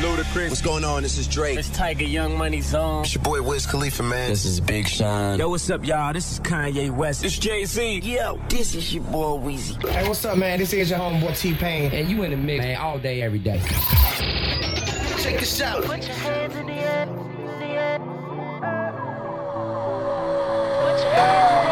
Ludacris. 0.00 0.48
What's 0.48 0.62
going 0.62 0.84
on? 0.84 1.02
This 1.02 1.18
is 1.18 1.28
Drake. 1.28 1.58
It's 1.58 1.68
Tyga 1.68 2.10
Young 2.10 2.38
Money 2.38 2.62
Zone. 2.62 3.02
It's 3.02 3.14
your 3.14 3.22
boy 3.22 3.42
Wiz 3.42 3.66
Khalifa, 3.66 4.02
man. 4.02 4.30
This 4.30 4.46
is 4.46 4.60
Big 4.60 4.88
Sean. 4.88 5.38
Yo, 5.38 5.48
what's 5.50 5.68
up, 5.68 5.84
y'all? 5.84 6.12
This 6.12 6.32
is 6.32 6.40
Kanye 6.40 6.90
West. 6.90 7.22
It's 7.24 7.38
Jay 7.38 7.64
Z. 7.66 8.00
Yo, 8.00 8.40
this 8.48 8.74
is 8.74 8.94
your 8.94 9.04
boy 9.04 9.38
Weezy. 9.38 9.88
Hey, 9.88 10.08
what's 10.08 10.24
up, 10.24 10.38
man? 10.38 10.58
This 10.58 10.72
is 10.72 10.88
your 10.90 10.98
homeboy 10.98 11.38
T 11.38 11.54
Pain. 11.54 11.92
And 11.92 12.08
you 12.08 12.22
in 12.22 12.30
the 12.30 12.36
mix, 12.36 12.64
man, 12.64 12.78
all 12.78 12.98
day, 12.98 13.20
every 13.22 13.38
day. 13.38 13.60
Check 15.18 15.38
this 15.38 15.60
out. 15.60 15.84
Put 15.84 16.06
your 16.06 16.16
hands 16.16 16.56
in 16.56 16.66
the 16.66 16.72
air. 16.72 17.02
In 17.02 17.58
the 17.60 17.66
air. 17.66 17.98
Put 20.80 21.00
your 21.02 21.12
hands 21.12 21.60
in 21.60 21.64
the 21.64 21.66
air. 21.66 21.69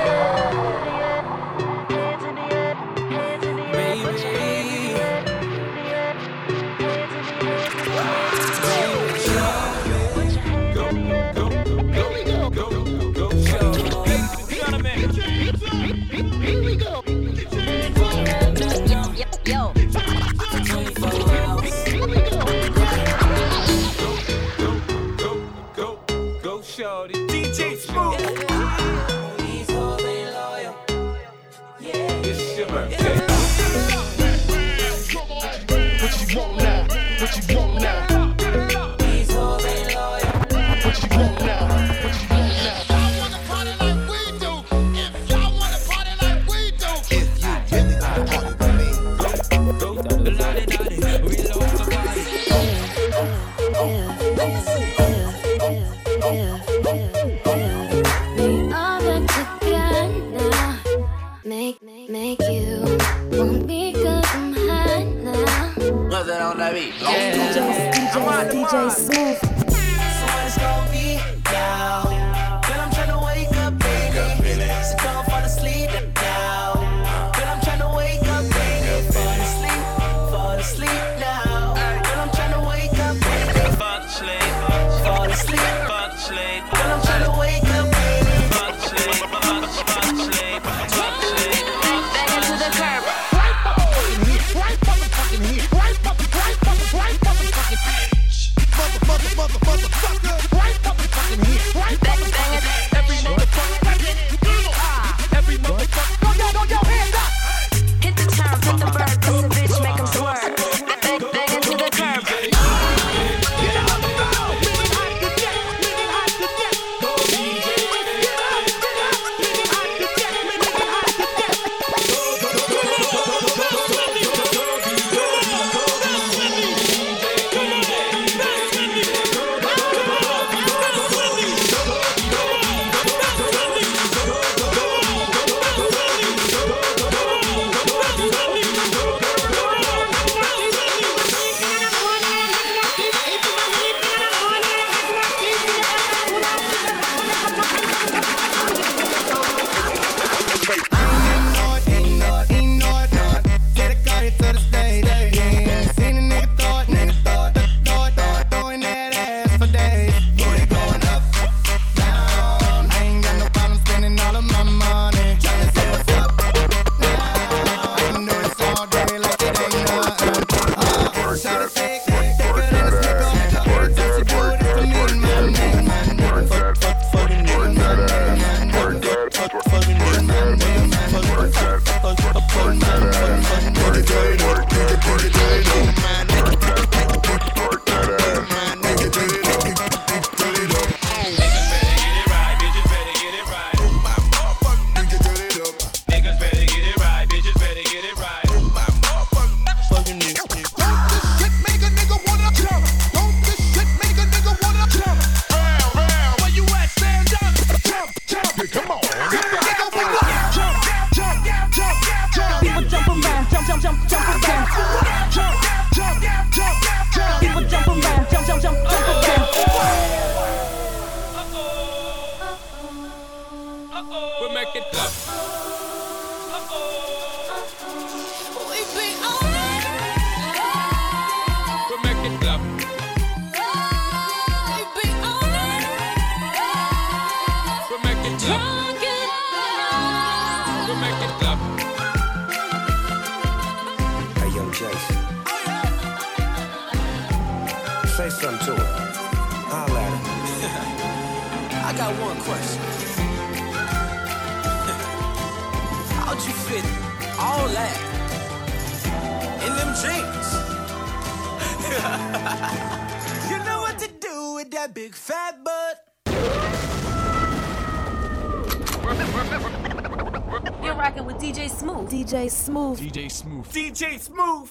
DJ 271.68 271.76
Smooth. 271.76 272.10
DJ 272.10 272.50
Smooth. 272.50 272.98
DJ 272.98 273.30
Smooth. 273.30 273.68
DJ 273.68 274.18
Smooth. 274.18 274.70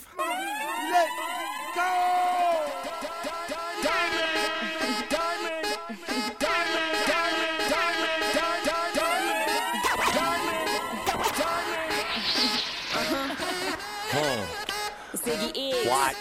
Let 0.92 1.10
go. 1.76 2.18
What? 15.88 16.16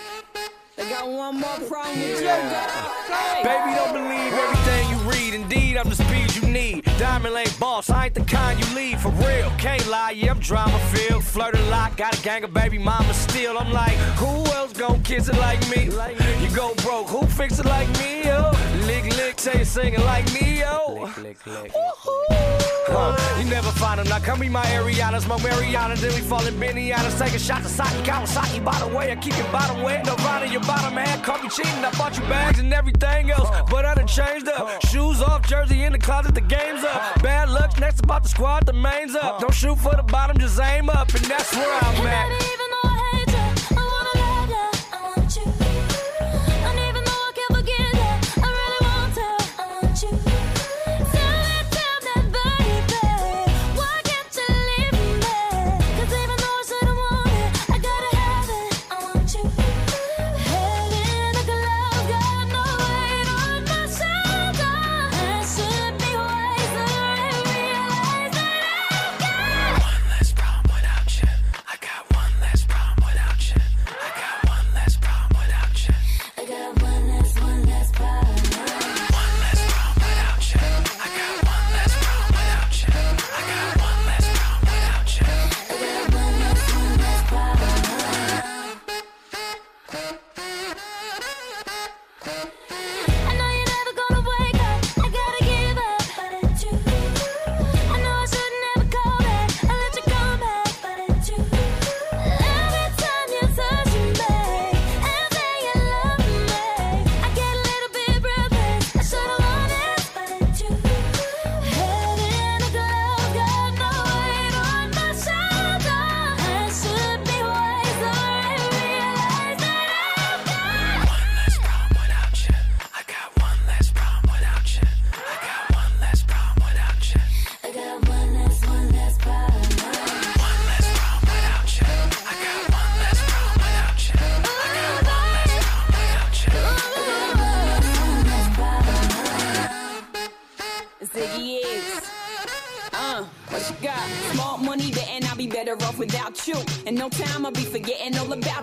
Got 0.77 1.09
one 1.09 1.41
more 1.41 1.59
problem 1.69 1.99
yeah. 1.99 3.43
Baby, 3.43 3.77
don't 3.77 3.93
believe 3.93 4.33
everything 4.33 4.76
read. 5.27 5.35
Indeed, 5.35 5.77
I'm 5.77 5.89
the 5.89 5.95
speed 5.95 6.35
you 6.37 6.49
need. 6.49 6.85
Diamond 6.99 7.35
lane 7.35 7.47
boss, 7.59 7.91
I 7.91 8.07
ain't 8.07 8.15
the 8.15 8.23
kind 8.23 8.59
you 8.59 8.75
leave 8.75 9.01
For 9.01 9.11
real, 9.11 9.51
can't 9.59 9.87
lie, 9.89 10.13
yeah, 10.13 10.31
I'm 10.31 10.41
drama 10.41 10.79
filled. 10.91 11.25
Flirt 11.25 11.55
a 11.55 11.63
lot, 11.65 11.97
got 11.97 12.19
a 12.19 12.23
gang 12.23 12.45
of 12.45 12.53
baby 12.53 12.79
mama 12.79 13.13
still. 13.15 13.59
I'm 13.59 13.73
like, 13.73 13.97
who 14.19 14.45
else 14.53 14.73
gon' 14.73 15.03
kiss 15.03 15.29
it 15.29 15.37
like 15.37 15.61
me? 15.71 15.85
You 15.85 16.55
go 16.55 16.75
broke, 16.77 17.09
who 17.09 17.27
fix 17.27 17.59
it 17.59 17.67
like 17.67 17.89
me, 17.99 18.25
yo? 18.25 18.56
Lick, 18.97 19.17
lick, 19.19 19.39
say 19.39 19.59
you 19.59 19.65
singing 19.67 20.01
like 20.01 20.25
me, 20.33 20.61
yo. 20.61 21.07
Huh, 22.89 23.39
you 23.39 23.45
never 23.51 23.71
find 23.73 24.01
them. 24.01 24.09
Now 24.09 24.21
come 24.21 24.41
be 24.41 24.49
my 24.49 24.65
Ariana, 24.65 25.27
my 25.29 25.37
Mariana, 25.43 25.97
then 25.97 26.15
we 26.15 26.23
fall 26.23 26.47
in 26.47 26.55
Benihanas. 26.55 27.19
Take 27.19 27.35
a 27.35 27.39
shot 27.39 27.63
to 27.63 27.69
Saki 27.69 28.03
Kawasaki. 28.03 28.65
By 28.65 28.79
the 28.79 28.89
way, 28.89 29.13
I 29.13 29.17
keep 29.17 29.37
your 29.37 29.53
bottom 29.53 29.83
wet. 29.83 30.07
No 30.07 30.15
in 30.43 30.51
your 30.53 30.63
bottom 30.63 30.95
half. 30.95 31.23
Caught 31.23 31.43
me 31.43 31.51
cheating. 31.51 31.85
I 31.85 31.91
bought 31.99 32.17
you 32.17 32.25
bags 32.25 32.59
and 32.59 32.73
everything 32.73 33.31
else. 33.31 33.51
But 33.71 33.85
I 33.85 33.95
done 33.95 34.07
changed 34.07 34.49
up. 34.49 34.81
Shoes 34.87 35.21
off, 35.21 35.47
jersey 35.47 35.83
in 35.83 35.93
the 35.93 35.99
closet, 35.99 36.35
the 36.35 36.41
game's 36.41 36.83
up. 36.83 37.23
Bad 37.23 37.51
luck, 37.51 37.79
next 37.79 38.01
about 38.01 38.23
the 38.23 38.31
squad, 38.31 38.65
the 38.65 38.73
main's 38.73 39.15
up. 39.15 39.41
Don't 39.41 39.53
shoot 39.53 39.79
for 39.79 39.95
the 39.95 40.05
bottom, 40.05 40.39
just 40.39 40.59
aim 40.59 40.89
up. 40.89 41.13
And 41.13 41.25
that's 41.27 41.55
where 41.55 41.75
I'm 41.83 42.07
at. 42.07 42.96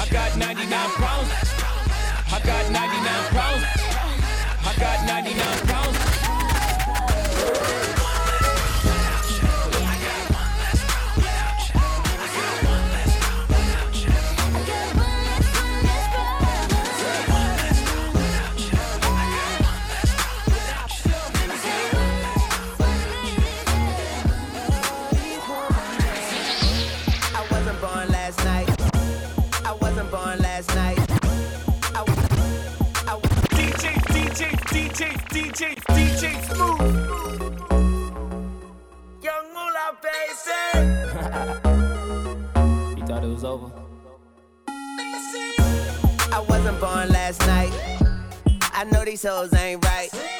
I 0.00 0.08
got 0.08 0.34
99 0.38 0.90
problems. 0.96 1.30
I 2.32 2.40
got 2.42 2.72
99 2.72 3.24
problems. 3.36 3.66
I 4.64 4.74
got 4.78 5.06
99 5.06 5.66
problems. 5.66 6.09
Over? 43.50 43.70
I 46.32 46.44
wasn't 46.48 46.78
born 46.80 47.08
last 47.08 47.40
night. 47.46 47.72
I 48.72 48.84
know 48.92 49.04
these 49.04 49.24
hoes 49.24 49.52
ain't 49.54 49.84
right. 49.84 50.39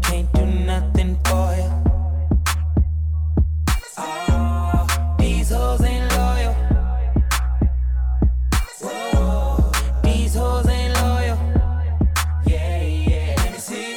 nothing 0.65 1.17
for 1.25 1.55
you. 1.55 1.71
Oh, 3.97 4.25
ah, 4.29 5.15
these 5.19 5.49
hoes 5.49 5.81
ain't 5.83 6.09
loyal. 6.15 6.55
These 10.03 10.35
hoes 10.35 10.67
ain't 10.67 10.93
loyal. 11.01 11.37
Yeah, 12.45 12.83
yeah, 12.83 13.35
let 13.37 13.51
me 13.53 13.59
see. 13.59 13.95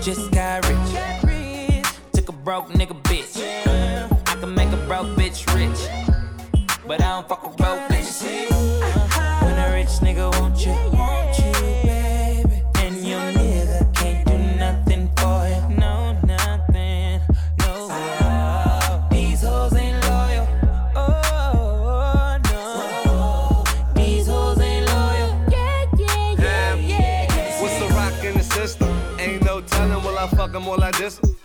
Just 0.00 0.30
got 0.32 0.66
rich. 0.68 1.82
Took 2.12 2.28
a 2.28 2.32
broke 2.32 2.68
nigga 2.70 3.03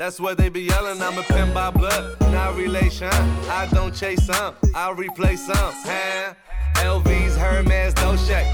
That's 0.09 0.19
what 0.19 0.39
they 0.39 0.49
be 0.49 0.61
yelling. 0.61 0.99
I'm 1.03 1.19
a 1.19 1.21
pin 1.21 1.53
by 1.53 1.69
blood, 1.69 2.19
not 2.31 2.55
relation. 2.55 3.09
I 3.47 3.69
don't 3.71 3.93
chase 3.93 4.25
some, 4.25 4.55
I 4.73 4.89
replace 4.89 5.45
some. 5.45 5.55
Huh? 5.55 6.33
LV's, 6.77 7.35
Hermes, 7.35 7.93
Dolce. 7.93 8.51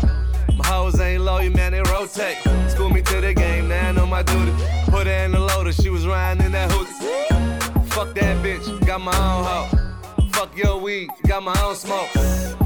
My 0.57 0.67
hoes 0.67 0.99
ain't 0.99 1.23
loyal, 1.23 1.53
man, 1.53 1.71
they 1.71 1.81
rotate. 1.83 2.35
School 2.67 2.89
me 2.89 3.01
to 3.03 3.21
the 3.21 3.33
game, 3.33 3.69
now 3.69 3.87
I 3.87 3.91
know 3.93 4.05
my 4.05 4.21
duty. 4.21 4.51
Put 4.87 5.07
her 5.07 5.23
in 5.23 5.31
the 5.31 5.39
loader, 5.39 5.71
she 5.71 5.89
was 5.89 6.05
riding 6.05 6.45
in 6.45 6.51
that 6.51 6.69
hoodie. 6.73 7.87
Fuck 7.87 8.13
that 8.15 8.43
bitch, 8.43 8.85
got 8.85 8.99
my 8.99 9.15
own 9.15 9.45
hoe. 9.45 10.27
Fuck 10.33 10.57
your 10.57 10.77
weed, 10.77 11.09
got 11.25 11.41
my 11.41 11.57
own 11.63 11.75
smoke. 11.75 12.09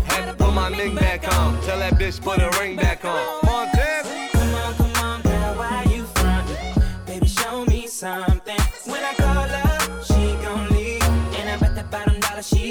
Had 0.08 0.32
to 0.32 0.34
put 0.34 0.52
my 0.52 0.70
ring 0.70 0.96
back 0.96 1.32
on. 1.38 1.62
Tell 1.62 1.78
that 1.78 1.94
bitch 1.94 2.20
put 2.20 2.40
her 2.40 2.50
ring 2.60 2.76
back 2.76 3.06
on. 3.06 3.46
Montez. 3.46 4.08
Come 4.32 4.56
on, 4.56 4.74
come 4.74 5.06
on, 5.06 5.22
girl, 5.22 5.56
why 5.58 5.86
you 5.92 6.06
frontin'? 6.06 7.06
Baby, 7.06 7.28
show 7.28 7.66
me 7.66 7.86
something. 7.86 8.29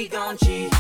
Bottom 0.07 0.09
gon' 0.11 0.37
cheat. 0.39 0.78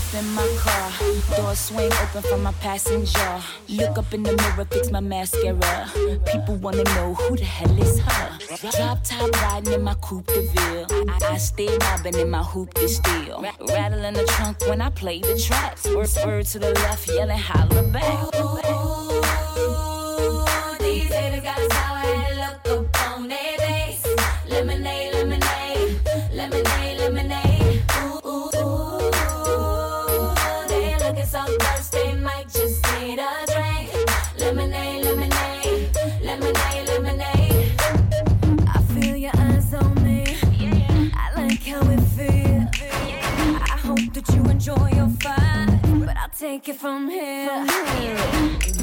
Up 0.00 0.14
in 0.14 0.34
my 0.34 0.46
car. 0.58 0.90
Door 1.36 1.54
swing 1.54 1.92
open 2.02 2.22
for 2.22 2.36
my 2.38 2.52
passenger. 2.52 3.42
Look 3.68 3.98
up 3.98 4.12
in 4.12 4.22
the 4.22 4.32
mirror, 4.32 4.64
fix 4.70 4.90
my 4.90 5.00
mascara. 5.00 5.90
People 6.32 6.56
wanna 6.56 6.84
know 6.94 7.14
who 7.14 7.36
the 7.36 7.44
hell 7.44 7.78
is 7.78 7.98
her. 8.00 8.38
Drop 8.70 8.98
top 9.04 9.30
riding 9.42 9.72
in 9.72 9.82
my 9.82 9.94
coupe 9.94 10.26
de 10.26 10.42
ville. 10.42 10.86
I, 11.08 11.34
I 11.34 11.36
stay 11.38 11.76
mobbing 11.78 12.18
in 12.18 12.30
my 12.30 12.42
hoop 12.42 12.74
to 12.74 12.88
steal. 12.88 13.42
Ra- 13.42 13.66
rattle 13.74 14.04
in 14.04 14.14
the 14.14 14.24
trunk 14.24 14.60
when 14.68 14.80
I 14.80 14.90
play 14.90 15.20
the 15.20 15.38
tracks. 15.38 15.86
Word, 15.86 16.10
word 16.24 16.46
to 16.46 16.58
the 16.58 16.72
left, 16.72 17.08
yelling 17.08 17.38
holler 17.38 17.82
back. 17.82 18.04
Oh, 18.04 18.30
oh, 18.34 18.60
oh. 18.64 19.09
Take 46.60 46.74
it 46.74 46.78
from 46.78 47.08
here. 47.08 47.66
Late 47.66 48.72
to 48.74 48.79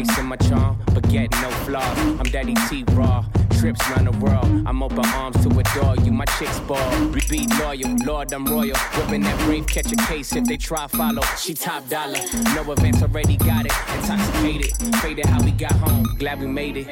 ice 0.00 0.18
in 0.18 0.26
my 0.26 0.36
charm, 0.36 0.78
but 0.94 1.06
get 1.08 1.30
no 1.42 1.50
flaws. 1.64 1.98
I'm 1.98 2.30
Daddy 2.30 2.54
T 2.68 2.84
Raw. 2.92 3.24
Trips 3.58 3.86
round 3.90 4.06
the 4.06 4.16
world. 4.24 4.46
I'm 4.66 4.82
open 4.82 5.04
arms 5.04 5.36
to 5.44 5.48
adore 5.58 5.96
you. 6.04 6.12
My 6.12 6.24
chicks 6.38 6.58
ball. 6.60 7.08
Be, 7.08 7.20
be 7.28 7.46
loyal. 7.58 7.94
Lord, 8.06 8.32
I'm 8.32 8.46
royal. 8.46 8.76
Whipping 8.96 9.20
that 9.22 9.38
brave, 9.44 9.66
catch 9.66 9.92
a 9.92 9.96
case 9.96 10.34
if 10.34 10.44
they 10.44 10.56
try 10.56 10.86
follow. 10.86 11.22
She 11.38 11.52
top 11.52 11.86
dollar. 11.90 12.20
No 12.54 12.72
events 12.72 13.02
already 13.02 13.36
got 13.36 13.66
it. 13.66 13.72
Intoxicated. 13.96 14.72
Faded 15.02 15.26
how 15.26 15.42
we 15.44 15.50
got 15.50 15.72
home. 15.72 16.04
Glad 16.18 16.40
we 16.40 16.46
made 16.46 16.78
it. 16.78 16.88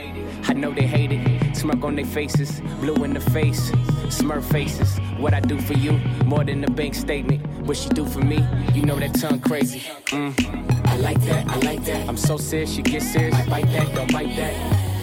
I 0.46 0.52
know 0.52 0.72
they 0.72 0.86
hate 0.86 1.12
it. 1.12 1.56
Smirk 1.56 1.82
on 1.82 1.96
their 1.96 2.04
faces. 2.04 2.60
Blue 2.80 3.02
in 3.04 3.14
the 3.14 3.20
face. 3.20 3.70
Smurf 4.18 4.44
faces. 4.52 4.98
What 5.18 5.32
I 5.32 5.40
do 5.40 5.58
for 5.60 5.74
you, 5.74 5.92
more 6.26 6.44
than 6.44 6.62
a 6.64 6.70
bank 6.70 6.94
statement. 6.94 7.44
What 7.68 7.76
she 7.76 7.90
do 7.90 8.06
for 8.06 8.20
me, 8.20 8.42
you 8.72 8.80
know 8.80 8.98
that 8.98 9.14
tongue 9.20 9.40
crazy. 9.40 9.80
Mm. 10.06 10.86
I 10.86 10.96
like 10.96 11.20
that, 11.26 11.46
I 11.50 11.56
like 11.58 11.84
that. 11.84 12.08
I'm 12.08 12.16
so 12.16 12.38
serious, 12.38 12.72
she 12.72 12.80
get 12.80 13.02
serious. 13.02 13.34
I 13.34 13.46
bite 13.46 13.70
that, 13.72 13.94
don't 13.94 14.10
bite 14.10 14.34
that. 14.36 14.54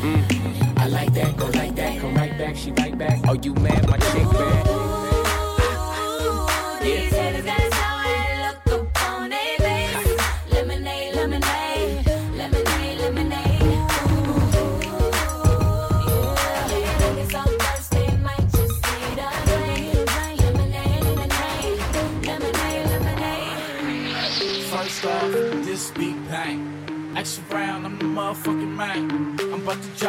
Mm. 0.01 0.79
I 0.79 0.87
like 0.87 1.13
that, 1.13 1.37
go 1.37 1.45
like 1.45 1.75
that, 1.75 2.01
come 2.01 2.15
right 2.15 2.35
back, 2.39 2.55
she 2.55 2.71
right 2.71 2.97
back. 2.97 3.19
Oh, 3.27 3.33
you 3.33 3.53
mad, 3.53 3.87
my 3.87 3.97
chick 3.99 4.27
bad. 4.31 4.74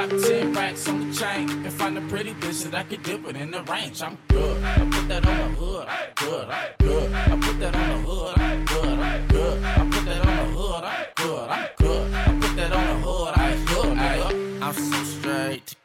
About 0.06 0.20
drop 0.20 0.30
10 0.30 0.52
racks 0.52 0.88
on 0.88 1.08
the 1.08 1.14
chain 1.14 1.50
and 1.50 1.72
find 1.72 1.98
a 1.98 2.00
pretty 2.02 2.32
bitch 2.34 2.64
that 2.64 2.74
I 2.74 2.82
could 2.84 3.02
dip 3.02 3.26
it 3.26 3.36
in 3.36 3.50
the 3.50 3.62
range. 3.64 4.02
I'm 4.02 4.18
good. 4.28 4.62
I 4.62 4.78
put 4.90 5.08
that 5.08 5.26
on 5.26 5.38
the 5.38 5.56
hood. 5.56 5.88
I'm 5.88 6.12
good. 6.14 6.48
I'm 6.48 6.68
good. 6.78 7.12
I 7.12 7.46
put 7.46 7.60
that 7.60 7.76
on 7.76 7.88
the 7.88 8.08
hood. 8.08 8.38
I'm 8.38 8.45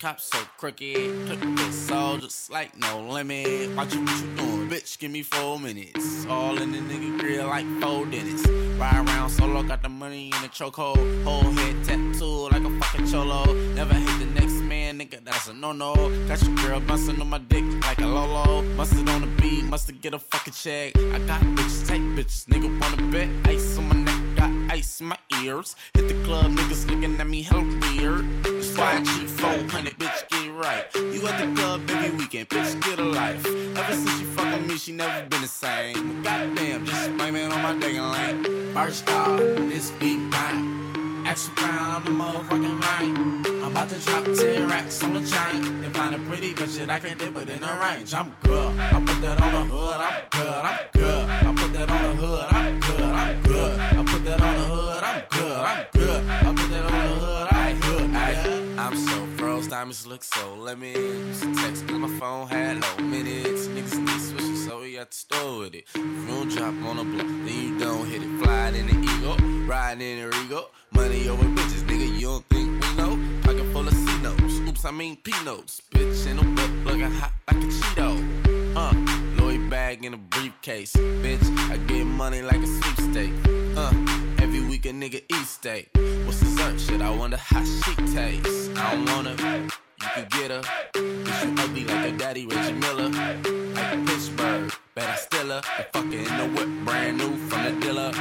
cops 0.01 0.31
so 0.31 0.39
crooked. 0.57 1.71
Soul 1.71 2.17
just 2.17 2.49
like 2.49 2.75
no 2.75 3.01
limit. 3.01 3.69
Watch 3.75 3.95
what 3.95 4.21
you 4.21 4.35
doing, 4.35 4.67
bitch. 4.67 4.97
Give 4.97 5.11
me 5.11 5.21
four 5.21 5.59
minutes. 5.59 6.25
All 6.25 6.59
in 6.59 6.71
the 6.71 6.79
nigga 6.79 7.19
grill 7.19 7.47
like 7.47 7.67
four 7.79 8.07
dentists. 8.07 8.47
Ride 8.79 9.05
around 9.05 9.29
solo, 9.29 9.61
got 9.61 9.83
the 9.83 9.89
money 9.89 10.31
in 10.35 10.41
the 10.41 10.49
chokehold. 10.49 11.23
Whole 11.23 11.51
head 11.51 11.83
tattoo 11.83 12.49
like 12.49 12.63
a 12.63 12.79
fucking 12.79 13.05
cholo. 13.11 13.53
Never 13.75 13.93
hit 13.93 14.19
the 14.19 14.41
next 14.41 14.53
man, 14.63 14.99
nigga. 14.99 15.23
That's 15.23 15.49
a 15.49 15.53
no 15.53 15.71
no. 15.71 15.93
Got 16.27 16.41
your 16.41 16.55
girl 16.55 16.79
bustin' 16.79 17.21
on 17.21 17.29
my 17.29 17.37
dick 17.37 17.63
like 17.83 18.01
a 18.01 18.07
lolo. 18.07 18.63
Mustard 18.75 19.07
on 19.07 19.21
the 19.21 19.27
beat, 19.39 19.65
mustard 19.65 20.01
get 20.01 20.15
a 20.15 20.19
fucking 20.19 20.53
check. 20.53 20.97
I 20.97 21.19
got 21.27 21.41
bitches, 21.41 21.87
take 21.87 22.01
bitches. 22.17 22.45
Nigga 22.45 22.69
wanna 22.81 23.11
bet 23.11 23.29
ice 23.45 23.77
on 23.77 23.87
my 23.87 23.95
neck, 23.95 24.10
got 24.35 24.51
ice 24.71 25.01
in 25.01 25.07
my 25.07 25.17
ears. 25.43 25.75
Hit 25.93 26.07
the 26.07 26.23
club, 26.25 26.51
niggas 26.51 26.89
looking 26.89 27.19
at 27.19 27.27
me 27.27 27.41
hella 27.41 27.63
weird. 27.63 28.25
That's 28.43 28.77
why 28.77 28.97
I 28.97 29.03
cheat 29.03 29.29
400, 29.29 29.99
bitch, 29.99 30.29
get 30.29 30.51
right. 30.53 30.85
You 30.95 31.27
at 31.27 31.37
the 31.39 31.61
club 31.61 31.81
every 31.89 32.17
weekend, 32.17 32.49
bitch, 32.49 32.81
get 32.81 32.99
a 32.99 33.03
life. 33.03 33.45
Ever 33.45 33.93
since 33.93 34.19
she 34.19 34.25
with 34.25 34.67
me, 34.67 34.77
she 34.77 34.91
never 34.91 35.27
been 35.27 35.41
the 35.41 35.47
same. 35.47 36.23
Goddamn, 36.23 36.85
just 36.85 37.17
blaming 37.17 37.51
on 37.51 37.61
my 37.61 37.73
digging 37.79 38.01
lane. 38.01 38.73
First 38.73 39.09
off, 39.09 39.37
this 39.39 39.91
beat 39.91 40.29
bang. 40.29 41.00
Extra 41.31 41.63
round, 41.63 41.95
I'm 41.95 42.03
the 42.03 42.23
motherfucking 42.23 42.79
man. 42.81 43.63
I'm 43.63 43.71
about 43.71 43.87
to 43.87 43.99
drop 43.99 44.25
10 44.25 44.67
racks 44.67 45.01
on 45.01 45.13
the 45.13 45.21
chain. 45.21 45.81
And 45.81 45.95
find 45.95 46.13
a 46.13 46.19
pretty 46.27 46.51
good 46.51 46.69
shit, 46.69 46.89
I 46.89 46.99
can 46.99 47.17
dip 47.17 47.33
it 47.37 47.49
in 47.49 47.61
the 47.61 47.73
range. 47.81 48.13
I'm 48.13 48.35
good. 48.43 48.77
I 48.77 48.99
put 48.99 49.21
that 49.21 49.41
on 49.41 49.53
the 49.53 49.73
hood, 49.73 49.95
I'm 49.95 50.23
good, 50.29 50.49
I'm 50.49 50.79
good. 50.91 51.29
I 51.29 51.53
put 51.55 51.71
that 51.71 51.89
on 51.89 52.03
the 52.03 52.21
hood, 52.21 52.47
I'm 52.51 52.79
good, 52.81 53.01
I'm 53.01 53.43
good. 53.43 53.79
I 53.79 54.03
put 54.03 54.25
that 54.25 54.41
on 54.41 54.55
the 54.57 54.63
hood, 54.75 55.03
I'm 55.03 55.23
good, 55.29 55.57
I'm 55.57 55.85
good. 55.93 56.21
I 56.27 56.53
put 56.53 56.69
that 56.69 56.85
on 56.85 56.91
the 56.91 57.15
hood, 57.15 57.47
I'm 57.49 57.79
good, 57.79 58.13
I'm. 58.13 58.79
I'm 58.79 58.97
so 58.97 59.40
diamonds 59.71 60.05
look 60.05 60.21
so 60.21 60.55
lemon. 60.55 60.93
Used 61.27 61.43
to 61.43 61.55
text 61.55 61.87
cause 61.87 61.97
my 61.97 62.09
phone 62.19 62.45
had 62.49 62.81
low 62.81 63.05
minutes. 63.05 63.67
Niggas 63.67 63.99
need 63.99 64.19
switches, 64.19 64.65
so 64.65 64.81
we 64.81 64.95
got 64.95 65.11
to 65.11 65.17
store 65.17 65.59
with 65.59 65.75
it. 65.75 65.87
You 65.95 66.49
drop 66.49 66.75
on 66.83 66.99
a 66.99 67.05
block, 67.05 67.25
then 67.25 67.47
you 67.47 67.79
don't 67.79 68.05
hit 68.05 68.21
it. 68.21 68.43
Flying 68.43 68.75
in 68.75 68.87
the 68.87 68.97
ego, 68.99 69.37
riding 69.65 70.01
in 70.01 70.29
the 70.29 70.35
Rego. 70.35 70.65
Money 70.91 71.29
over 71.29 71.45
bitches, 71.45 71.83
nigga, 71.83 72.19
you 72.19 72.27
don't 72.27 72.45
think 72.49 72.83
we 72.83 72.95
know? 72.97 73.17
Pocket 73.43 73.63
full 73.71 73.87
of 73.87 73.93
C 73.93 74.21
notes, 74.21 74.59
oops, 74.67 74.83
I 74.83 74.91
mean 74.91 75.15
P 75.23 75.31
notes. 75.45 75.81
Bitch 75.89 76.27
in 76.27 76.37
a 76.37 76.43
whip, 76.43 76.85
looking 76.85 77.09
hot 77.09 77.31
like 77.47 77.63
a 77.63 77.67
Cheeto. 77.67 78.75
Uh, 78.75 79.41
Louis 79.41 79.57
bag 79.69 80.03
in 80.03 80.13
a 80.13 80.17
briefcase. 80.17 80.97
Bitch, 81.23 81.47
I 81.71 81.77
get 81.77 82.05
money 82.05 82.41
like 82.41 82.61
a 82.61 82.67
sweepstake. 82.67 83.33
Uh, 83.77 84.20
week 84.83 84.91
a 84.91 84.95
nigga 84.95 85.21
eat 85.29 85.45
steak. 85.45 85.89
What's 86.25 86.39
dessert 86.39 86.79
shit? 86.79 87.01
I 87.01 87.09
wonder 87.09 87.37
how 87.37 87.63
she 87.63 87.95
tastes. 88.13 88.69
I 88.75 88.95
don't 88.95 89.05
wanna, 89.05 89.31
you 89.31 90.07
can 90.15 90.27
get 90.29 90.51
her. 90.51 90.61
Cause 90.93 91.43
you 91.43 91.55
ugly 91.57 91.85
like 91.85 92.09
your 92.09 92.17
daddy, 92.17 92.47
Reggie 92.47 92.73
Miller. 92.73 93.09
Like 93.09 94.05
Pittsburgh, 94.05 94.71
bet 94.95 95.09
I 95.09 95.15
still 95.15 95.49
her. 95.49 95.61
Fucking 95.93 96.13
in 96.13 96.37
the 96.37 96.47
whip, 96.55 96.85
brand 96.85 97.17
new 97.17 97.35
from 97.47 97.63
the 97.65 97.81
dealer. 97.81 98.11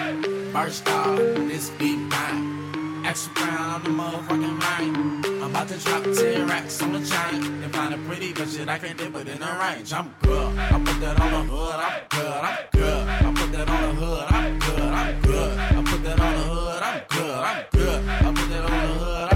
First 0.52 0.88
off, 0.88 1.17
this 1.17 1.71
beat 1.71 1.97
mine. 1.97 2.70
Extra 3.11 3.35
brown 3.35 3.71
on 3.71 3.83
the 3.83 3.88
motherfucking 3.90 4.59
mind. 4.61 5.26
I'm 5.43 5.50
about 5.50 5.67
to 5.67 5.76
drop 5.79 6.05
10 6.05 6.47
racks 6.47 6.81
on 6.81 6.93
the 6.93 7.00
chain. 7.00 7.43
And 7.64 7.75
find 7.75 7.93
a 7.93 7.99
pretty 8.07 8.33
good 8.33 8.49
shit, 8.49 8.69
I 8.69 8.79
can 8.79 8.97
dip 8.97 9.12
it 9.17 9.26
in 9.26 9.40
the 9.40 9.47
range. 9.61 9.93
I'm 9.93 10.14
good. 10.23 10.57
I 10.57 10.79
put 10.79 11.00
that 11.00 11.21
on 11.21 11.33
the 11.33 11.52
hood, 11.52 11.75
I'm 11.75 12.02
good, 12.09 12.26
I'm 12.31 12.59
good. 12.71 13.09
I 13.09 13.33
put 13.35 13.50
that 13.50 13.69
on 13.69 13.83
the 13.83 14.00
hood, 14.00 14.26
I'm 14.31 14.59
good, 14.61 14.81
I'm 14.81 15.23
good. 15.23 15.59
I 15.59 15.83
put 15.83 16.05
that 16.05 16.21
on 16.21 16.35
the 16.37 16.43
hood, 16.55 16.83
I'm 16.85 17.02
good, 17.09 17.35
I'm 17.35 17.64
good. 17.73 18.09
I 18.09 18.33
put 18.33 18.49
that 18.49 18.64
on 18.64 18.71
the 18.71 18.95
hood, 18.95 19.30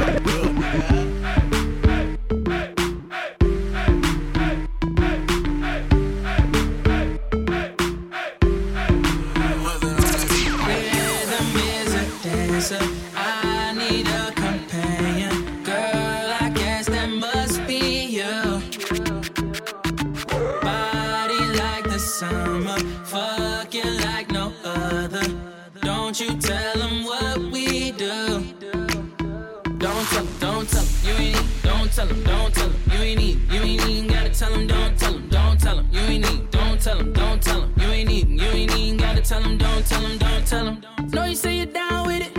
tell 39.35 39.51
'em, 39.51 39.59
don't 39.59 39.87
tell 39.87 40.05
tell 40.05 40.05
'em, 40.05 40.19
don't 40.19 40.47
tell 40.47 40.67
'em. 40.69 40.77
Know 41.11 41.25
you 41.25 41.35
say 41.35 41.57
you're 41.57 41.67
down 41.67 42.07
with 42.07 42.23
it, 42.27 42.33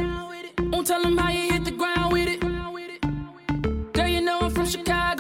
won't 0.72 0.88
tell 0.88 1.02
tell 1.02 1.06
'em 1.06 1.18
how 1.18 1.30
you 1.30 1.52
hit 1.52 1.64
the 1.66 1.72
ground 1.72 2.14
with 2.14 2.28
it. 2.34 2.40
Girl, 3.94 4.08
you 4.08 4.22
know 4.22 4.40
I'm 4.42 4.52
from 4.52 4.66
Chicago, 4.66 5.15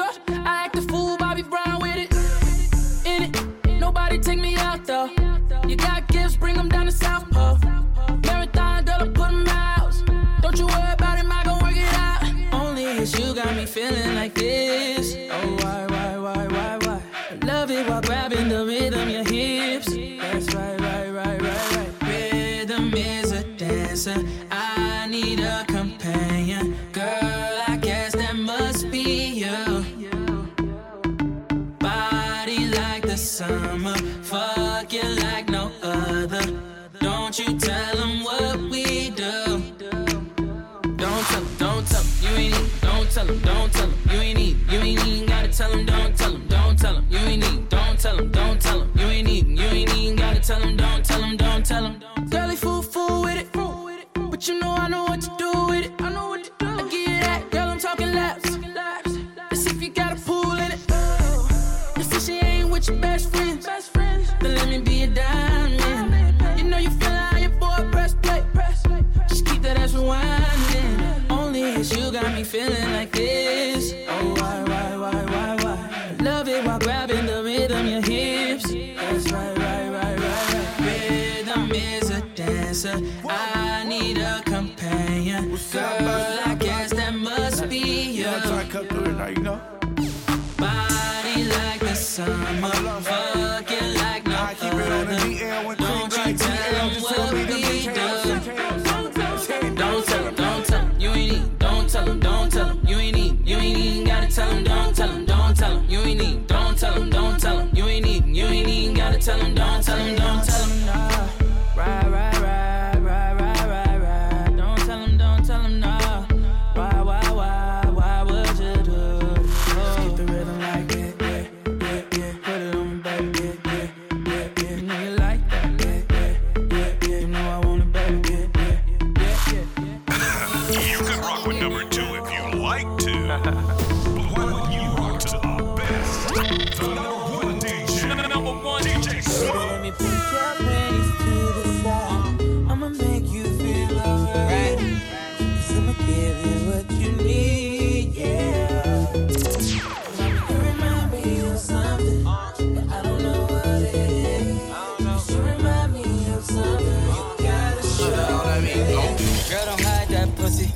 Girl, 159.49 159.65
don't 159.65 159.81
hide 159.81 160.07
that 160.09 160.35
pussy. 160.35 160.71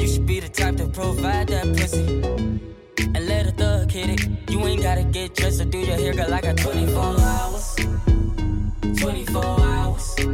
You 0.00 0.08
should 0.08 0.26
be 0.26 0.40
the 0.40 0.48
type 0.48 0.76
to 0.76 0.86
provide 0.88 1.48
that 1.48 1.66
pussy. 1.76 2.04
And 2.98 3.26
let 3.28 3.46
a 3.46 3.52
thug 3.52 3.90
hit 3.90 4.10
it. 4.10 4.50
You 4.50 4.60
ain't 4.66 4.82
gotta 4.82 5.04
get 5.04 5.34
dressed 5.34 5.60
or 5.60 5.66
do 5.66 5.78
your 5.78 5.96
hair, 5.96 6.12
girl. 6.14 6.32
I 6.32 6.40
got 6.40 6.56
24 6.56 7.02
hours. 7.20 7.76
24 8.98 9.44
hours. 9.44 10.33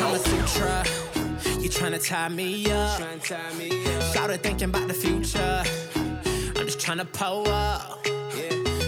Kama 0.00 0.18
Sutra. 0.18 0.84
You 1.60 1.68
tryna 1.68 2.02
tie 2.02 2.30
me 2.30 2.70
up. 2.70 2.98
Shout 4.12 4.30
it 4.30 4.42
thinking 4.42 4.70
about 4.70 4.88
the 4.88 4.94
future. 4.94 5.62
I'm 6.56 6.64
just 6.66 6.78
tryna 6.78 7.06
pull 7.12 7.46
up. 7.48 8.02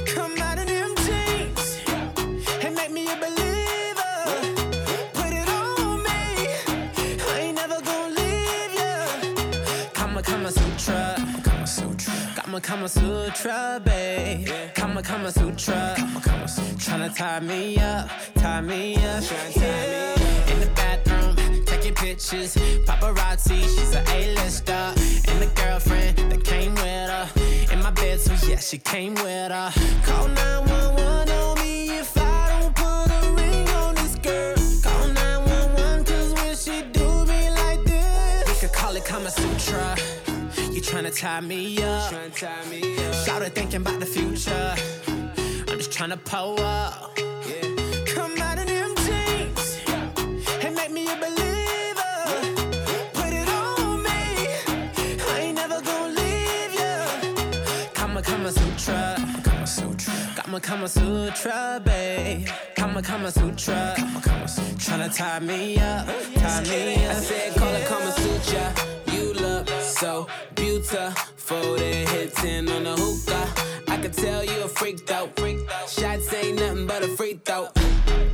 Come 0.06 0.38
out 0.38 0.58
of 0.58 0.66
them 0.66 0.94
jeans 1.04 1.80
and 2.64 2.74
make 2.74 2.92
me 2.92 3.04
a 3.12 3.16
believer. 3.16 4.14
Put 5.12 5.32
it 5.40 5.48
on 5.50 6.02
me. 6.02 6.48
I 7.28 7.38
ain't 7.40 7.56
never 7.56 7.78
gonna 7.82 8.14
leave 8.18 8.74
ya. 8.80 9.92
Kama 9.92 10.22
Kama 10.22 10.50
Sutra. 10.50 11.16
Kama 11.44 11.66
Sutra. 11.66 12.14
Kama 12.36 12.60
Kama 12.60 12.88
Sutra, 12.88 13.82
babe. 13.84 14.48
Kama 14.74 15.02
Kama 15.02 15.30
Sutra. 15.30 15.94
Kama 15.94 16.20
Kama 16.20 16.48
Sutra. 16.48 16.74
Tryna 16.78 17.14
tie 17.14 17.40
me 17.40 17.76
up, 17.78 18.08
tie 18.34 18.62
me 18.62 18.96
up. 18.96 19.22
Yeah. 19.56 20.11
In 20.52 20.60
the 20.60 20.70
bathroom, 20.76 21.64
taking 21.64 21.94
pictures. 21.94 22.54
Paparazzi, 22.84 23.62
she's 23.62 23.94
a 23.94 24.02
A-lister. 24.12 24.92
And 25.28 25.40
the 25.40 25.50
girlfriend 25.54 26.18
that 26.30 26.44
came 26.44 26.74
with 26.74 26.84
her. 26.84 27.26
In 27.72 27.82
my 27.82 27.90
bed, 27.90 28.20
so 28.20 28.34
yeah, 28.46 28.58
she 28.58 28.76
came 28.76 29.14
with 29.14 29.50
her. 29.50 29.72
Call 30.04 30.28
911 30.28 31.30
on 31.30 31.58
me 31.58 31.98
if 31.98 32.12
I 32.18 32.60
don't 32.60 32.76
put 32.76 33.08
a 33.18 33.32
ring 33.32 33.66
on 33.70 33.94
this 33.94 34.14
girl. 34.16 34.54
Call 34.82 35.08
911 35.08 36.04
cause 36.04 36.34
when 36.34 36.54
she 36.54 36.82
do 36.92 37.24
me 37.24 37.48
like 37.50 37.82
this, 37.84 38.46
we 38.48 38.54
could 38.60 38.74
call 38.76 38.94
it 38.94 39.06
Kama 39.06 39.30
Sutra. 39.30 39.96
You 40.70 40.82
tryna 40.82 41.18
tie 41.18 41.40
me 41.40 41.82
up. 41.82 42.12
Shout 43.24 43.40
it 43.40 43.54
thinking 43.54 43.80
about 43.80 44.00
the 44.00 44.06
future. 44.06 44.74
I'm 45.68 45.78
just 45.78 45.90
tryna 45.90 46.22
pull 46.22 46.60
up. 46.60 47.16
Come 47.16 47.71
Kama 60.52 60.60
Kama 60.60 60.86
Sutra, 60.86 61.80
babe. 61.82 62.46
Kama 62.76 63.00
Kama 63.00 63.32
Sutra. 63.32 63.94
Kama 63.96 64.20
Kama 64.20 64.46
Sutra. 64.46 64.74
Tryna 64.76 65.16
tie 65.16 65.40
me 65.40 65.78
up, 65.78 66.06
tie 66.34 66.60
me 66.64 67.06
up. 67.06 67.16
I 67.16 67.20
said, 67.20 67.56
call 67.56 67.74
it 67.74 67.86
Kama 67.86 68.12
Sutra. 68.12 68.74
You 69.14 69.32
look 69.32 69.66
so 69.80 70.26
beautiful. 70.54 71.76
Then 71.76 72.06
hit 72.06 72.34
10 72.34 72.68
on 72.68 72.84
the 72.84 72.90
hookah. 72.90 73.90
I 73.90 73.96
could 73.96 74.12
tell 74.12 74.44
you 74.44 74.64
a 74.64 74.68
freak 74.68 75.06
though. 75.06 75.30
Shots 75.88 76.34
ain't 76.34 76.58
nothing 76.58 76.86
but 76.86 77.02
a 77.02 77.08
free 77.16 77.40
throw. 77.46 77.68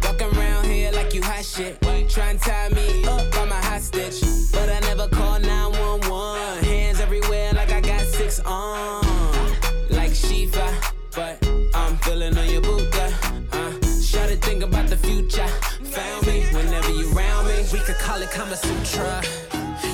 Walking 0.03 0.37
around 0.37 0.65
here 0.65 0.91
like 0.91 1.15
you 1.15 1.23
hot 1.23 1.45
shit. 1.45 1.81
Try 2.09 2.31
and 2.31 2.41
tie 2.41 2.69
me 2.71 3.05
up, 3.05 3.33
I'm 3.39 3.53
a 3.53 3.63
hostage. 3.63 4.21
But 4.51 4.69
I 4.69 4.81
never 4.81 5.07
call 5.07 5.39
911. 5.39 6.65
Hands 6.65 6.99
everywhere 6.99 7.53
like 7.53 7.71
I 7.71 7.81
got 7.81 8.01
six 8.01 8.41
on. 8.41 9.05
Like 9.89 10.17
Shiva, 10.17 10.75
but 11.15 11.48
feeling 12.09 12.39
on 12.39 12.49
your. 12.49 12.63
Uh, 13.53 13.73
think 14.41 14.63
about 14.63 14.89
the 14.89 14.97
future. 14.97 15.47
Found 15.95 16.27
me 16.27 16.47
whenever 16.57 16.91
you 16.91 17.09
round 17.11 17.47
me. 17.49 17.59
We 17.73 17.81
could 17.81 17.99
call 17.99 18.23
it 18.23 18.31
Kama 18.31 18.57
Sutra. 18.57 19.23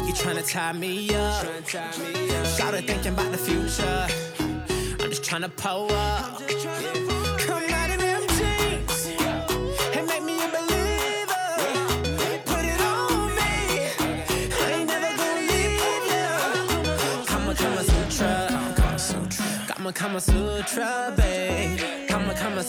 You 0.07 0.13
tryna 0.23 0.49
tie 0.49 0.73
me 0.73 1.15
up. 1.15 1.45
It 2.75 2.87
thinking 2.87 3.15
about 3.15 3.33
the 3.33 3.39
future. 3.39 4.07
I'm 5.01 5.11
just 5.11 5.25
tryna 5.25 5.51
pull 5.57 5.91
up. 5.93 6.39
Come 7.47 7.65
out 7.81 7.91
jeans 8.39 9.07
and 9.97 10.07
make 10.07 10.25
me 10.31 10.37
a 10.47 10.49
believer. 10.57 11.47
Put 12.51 12.65
it 12.73 12.81
on 12.81 13.29
me. 13.39 13.53
I 14.63 14.71
ain't 14.77 14.87
never 14.87 15.11
gonna 15.21 15.51
leave 15.51 15.75
Kama 19.93 20.21
Sutra, 20.21 21.13
babe. 21.17 22.04
Kama 22.39 22.63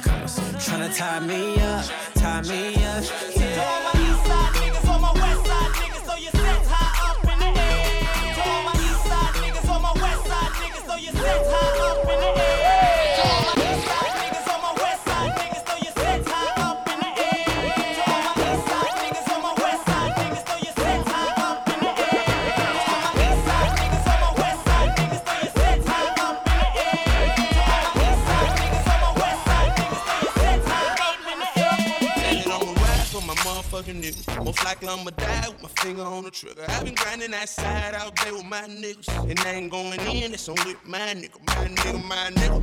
Kama 0.00 0.28
Sutra. 0.28 0.58
Tryna 0.58 0.88
tie 0.94 1.20
me 1.20 1.60
up, 1.62 1.84
tie 2.14 2.42
me 2.42 2.74
up. 2.84 3.04
Yeah. 3.36 4.01
I'ma 34.92 35.10
die 35.10 35.48
with 35.48 35.62
my 35.62 35.68
finger 35.80 36.02
on 36.02 36.24
the 36.24 36.30
trigger. 36.30 36.66
I've 36.68 36.84
been 36.84 36.94
grinding 36.94 37.30
that 37.30 37.48
side 37.48 37.94
out 37.94 38.14
there 38.16 38.34
with 38.34 38.44
my 38.44 38.60
niggas. 38.62 39.08
And 39.30 39.40
I 39.40 39.52
ain't 39.52 39.70
going 39.70 39.98
in, 40.00 40.34
it's 40.34 40.46
on 40.50 40.56
with 40.66 40.76
my 40.86 40.98
nigga, 40.98 41.40
my 41.46 41.66
nigga, 41.66 42.04
my 42.06 42.30
nigga. 42.32 42.60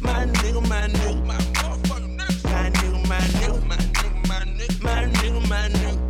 My 0.00 0.24
nigga, 0.24 0.68
my 0.68 0.86
nigga, 0.86 1.26
my 1.26 1.36
motherfucking 1.36 2.16
nigga. 2.16 2.48
My 2.48 2.70
nigga, 2.70 3.08
my 3.08 3.18
nigga, 3.18 3.66
my 3.66 3.76
nigga, 3.76 4.28
my 4.28 4.44
nigga, 4.44 4.82
my 4.82 5.08
nigga, 5.08 5.48
my 5.48 5.68
nigga. 5.68 6.00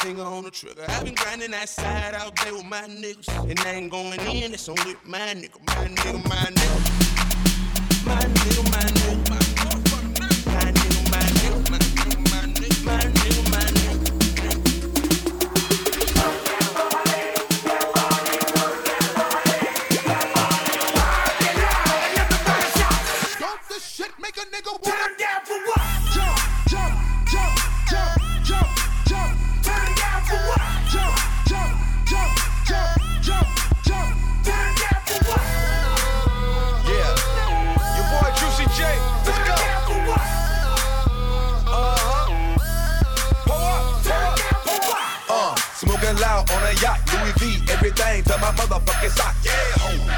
finger 0.02 0.22
on 0.22 0.42
the 0.42 0.50
trigger. 0.50 0.84
I've 0.88 1.04
been 1.04 1.14
grinding 1.14 1.52
that 1.52 1.68
side 1.68 2.14
out 2.14 2.34
there 2.42 2.52
with 2.52 2.64
my 2.64 2.82
niggas. 2.82 3.28
And 3.48 3.58
I 3.60 3.70
ain't 3.74 3.90
going 3.90 4.18
in, 4.20 4.52
it's 4.52 4.68
on 4.68 4.74
with 4.84 4.96
my 5.06 5.18
nigga, 5.18 5.64
my 5.66 5.86
nigga, 5.86 6.28
my 6.28 6.36
nigga. 6.36 7.01
Smoking 46.12 46.22
loud 46.22 46.50
on 46.50 46.62
a 46.62 46.72
yacht, 46.80 47.00
Louis 47.12 47.32
V, 47.38 47.72
everything 47.72 48.22
to 48.24 48.38
my 48.38 48.50
motherfucking 48.52 49.10
sock. 49.10 49.34
Yeah, 49.44 49.52
home. 49.78 50.10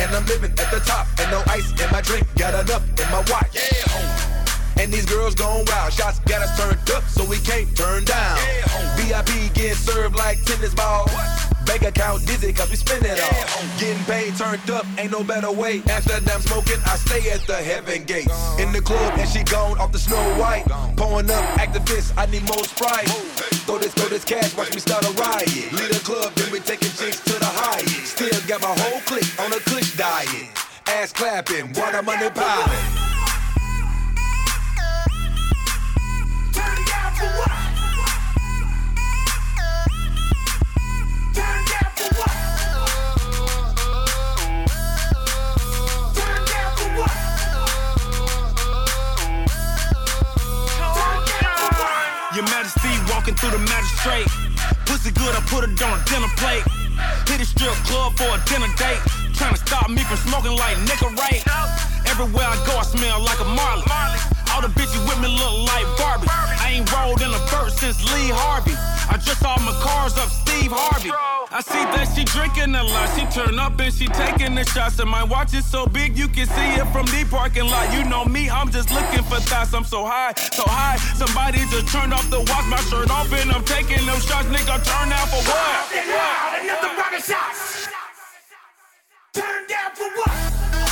And 0.00 0.14
I'm 0.14 0.24
living 0.26 0.50
at 0.50 0.70
the 0.70 0.80
top, 0.80 1.06
and 1.18 1.30
no 1.30 1.42
ice 1.46 1.70
in 1.70 1.90
my 1.90 2.00
drink, 2.00 2.26
got 2.36 2.54
enough 2.54 2.86
in 2.88 3.10
my 3.10 3.22
watch. 3.30 3.54
Yeah, 3.54 3.88
home. 3.88 4.42
And 4.78 4.92
these 4.92 5.06
girls 5.06 5.34
gone 5.34 5.64
wild, 5.66 5.92
shots 5.92 6.18
got 6.20 6.42
us 6.42 6.56
turned 6.58 6.90
up, 6.90 7.04
so 7.04 7.24
we 7.24 7.38
can't 7.38 7.74
turn 7.76 8.04
down. 8.04 8.36
Yeah, 8.38 8.68
home. 8.68 9.06
VIP 9.06 9.54
getting 9.54 9.74
served 9.74 10.16
like 10.16 10.42
tennis 10.44 10.74
balls. 10.74 11.10
Bank 11.66 11.82
account 11.82 12.26
dizzy, 12.26 12.52
cause 12.52 12.70
we 12.70 12.76
spend 12.76 13.04
it 13.04 13.20
all. 13.20 13.62
Getting 13.78 14.02
paid, 14.04 14.36
turned 14.36 14.70
up, 14.70 14.86
ain't 14.98 15.12
no 15.12 15.24
better 15.24 15.50
way. 15.50 15.82
I'm 15.88 16.40
smoking, 16.40 16.80
I 16.86 16.96
stay 16.96 17.30
at 17.30 17.46
the 17.46 17.56
heaven 17.56 18.04
gates. 18.04 18.32
In 18.58 18.72
the 18.72 18.80
club, 18.80 19.14
and 19.18 19.28
she 19.28 19.42
gone 19.44 19.78
off 19.78 19.92
the 19.92 19.98
snow 19.98 20.22
white. 20.38 20.64
Pouring 20.96 21.30
up 21.30 21.44
Actavis, 21.58 22.12
I 22.16 22.26
need 22.26 22.42
more 22.48 22.64
Sprite. 22.64 23.08
Throw 23.66 23.78
this, 23.78 23.94
throw 23.94 24.08
this 24.08 24.24
cash, 24.24 24.56
watch 24.56 24.72
me 24.74 24.80
start 24.80 25.04
a 25.04 25.12
riot. 25.12 25.72
Lead 25.72 25.90
a 25.90 26.00
club, 26.00 26.32
then 26.34 26.50
we 26.52 26.60
taking 26.60 26.90
chicks 26.90 27.20
to 27.24 27.38
the 27.38 27.46
highest. 27.46 28.16
Still 28.16 28.40
got 28.48 28.60
my 28.62 28.74
whole 28.82 29.00
clique 29.02 29.40
on 29.40 29.52
a 29.52 29.60
kush 29.60 29.96
diet. 29.96 30.48
Ass 30.86 31.12
clapping, 31.12 31.72
water 31.74 32.02
money 32.02 32.28
piling. 32.30 33.11
Through 53.34 53.50
the 53.50 53.58
magistrate. 53.58 54.26
Pussy 54.86 55.10
good, 55.12 55.34
I 55.34 55.40
put 55.46 55.64
it 55.64 55.80
on 55.82 56.00
a 56.00 56.04
dinner 56.04 56.32
plate. 56.36 56.64
Hit 57.28 57.40
a 57.40 57.46
strip 57.46 57.74
club 57.86 58.16
for 58.16 58.28
a 58.28 58.38
dinner 58.48 58.72
date. 58.76 59.00
Trying 59.34 59.54
to 59.54 59.60
stop 59.60 59.88
me 59.90 60.02
from 60.04 60.16
smoking 60.18 60.56
like 60.56 60.76
nigga 60.88 61.14
right. 61.16 61.42
Everywhere 62.08 62.46
I 62.46 62.56
go, 62.66 62.78
I 62.78 62.82
smell 62.82 63.20
like 63.20 63.40
a 63.40 63.44
Marley. 63.44 64.31
All 64.52 64.60
the 64.60 64.68
bitches 64.68 65.00
with 65.08 65.20
me 65.20 65.28
look 65.28 65.66
like 65.72 65.86
Barbie. 65.96 66.28
I 66.28 66.76
ain't 66.76 66.92
rolled 66.92 67.22
in 67.22 67.32
a 67.32 67.42
bird 67.50 67.72
since 67.72 67.96
Lee 68.12 68.28
Harvey. 68.28 68.76
I 69.10 69.16
just 69.16 69.40
saw 69.40 69.56
my 69.60 69.72
cars 69.80 70.16
up 70.18 70.28
Steve 70.28 70.70
Harvey. 70.70 71.10
I 71.52 71.60
see 71.60 71.84
that 71.92 72.08
she 72.16 72.24
drinking 72.24 72.74
a 72.74 72.82
lot. 72.82 73.08
She 73.16 73.26
turn 73.28 73.58
up 73.58 73.78
and 73.80 73.92
she 73.92 74.06
taking 74.08 74.54
the 74.54 74.64
shots. 74.64 74.98
And 74.98 75.10
my 75.10 75.22
watch 75.24 75.52
is 75.54 75.64
so 75.64 75.86
big 75.86 76.16
you 76.16 76.28
can 76.28 76.46
see 76.46 76.68
it 76.80 76.86
from 76.92 77.06
the 77.06 77.26
parking 77.28 77.66
lot. 77.66 77.92
You 77.92 78.04
know 78.04 78.24
me, 78.24 78.48
I'm 78.48 78.70
just 78.70 78.90
looking 78.90 79.22
for 79.24 79.40
thoughts. 79.40 79.74
I'm 79.74 79.84
so 79.84 80.04
high, 80.04 80.32
so 80.36 80.64
high. 80.64 80.96
Somebody 81.16 81.58
just 81.68 81.88
turned 81.88 82.12
off 82.12 82.28
the 82.30 82.40
watch, 82.40 82.66
my 82.68 82.80
shirt 82.88 83.10
off, 83.10 83.32
and 83.32 83.52
I'm 83.52 83.64
taking 83.64 84.04
them 84.06 84.20
shots. 84.20 84.48
Nigga, 84.48 84.80
turn 84.84 85.12
out 85.12 85.28
for 85.28 85.42
what? 85.44 85.92
Turn 89.32 89.66
down 89.66 89.90
for 89.94 90.08
what? 90.20 90.91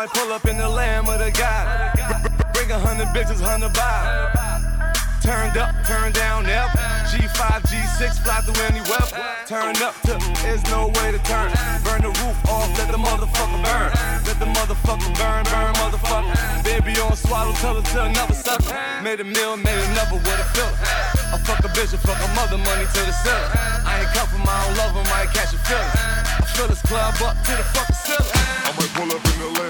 Might 0.00 0.16
pull 0.16 0.32
up 0.32 0.46
in 0.46 0.56
the 0.56 0.66
Lamb 0.66 1.04
of 1.12 1.18
the 1.18 1.30
God. 1.36 1.92
Bring 2.54 2.70
a 2.72 2.78
hundred 2.80 3.12
bitches, 3.12 3.36
hundred 3.36 3.68
by. 3.76 4.00
Turned 5.20 5.60
up, 5.60 5.76
turned 5.84 6.16
down, 6.16 6.48
yep. 6.48 6.72
G5, 7.12 7.68
G6, 7.68 8.24
fly 8.24 8.40
through 8.40 8.56
any 8.64 8.80
weather. 8.88 9.20
Turn 9.44 9.76
up 9.84 9.92
to, 10.08 10.16
there's 10.40 10.64
no 10.72 10.88
way 10.96 11.12
to 11.12 11.20
turn. 11.28 11.52
Burn 11.84 12.00
the 12.00 12.08
roof 12.24 12.38
off, 12.48 12.72
let 12.80 12.88
the 12.88 12.96
motherfucker 12.96 13.60
burn. 13.60 13.92
Let 14.24 14.40
the 14.40 14.48
motherfucker 14.48 15.12
burn, 15.20 15.44
burn, 15.52 15.76
motherfucker. 15.76 16.32
Baby 16.64 16.96
on 17.04 17.12
swallow, 17.12 17.52
tell 17.60 17.76
her 17.76 17.84
to 17.84 18.04
another 18.08 18.32
sucker. 18.32 18.72
Made 19.04 19.20
a 19.20 19.24
meal, 19.28 19.60
made 19.60 19.84
another 19.92 20.16
with 20.16 20.40
a 20.40 20.48
filler. 20.56 20.80
I 21.28 21.36
fuck 21.44 21.60
a 21.60 21.68
bitch, 21.76 21.92
I 21.92 22.00
fuck 22.00 22.16
a 22.16 22.28
mother, 22.32 22.56
money 22.56 22.88
to 22.88 23.00
the 23.04 23.12
ceiling. 23.20 23.52
I 23.84 24.00
ain't 24.00 24.08
cuff 24.16 24.32
'em, 24.32 24.48
I 24.48 24.64
don't 24.64 24.80
love 24.80 24.96
I 24.96 25.28
ain't 25.28 25.32
catch 25.36 25.52
a 25.52 25.60
feeling. 25.60 25.92
I 26.40 26.44
fill 26.56 26.68
this 26.72 26.80
club 26.88 27.20
up 27.20 27.36
to 27.44 27.52
the 27.52 27.66
fucking 27.76 28.00
ceiling. 28.00 28.32
I 28.64 28.72
might 28.72 28.92
pull 28.96 29.12
up 29.12 29.24
in 29.28 29.38
the 29.44 29.60
lamb 29.60 29.69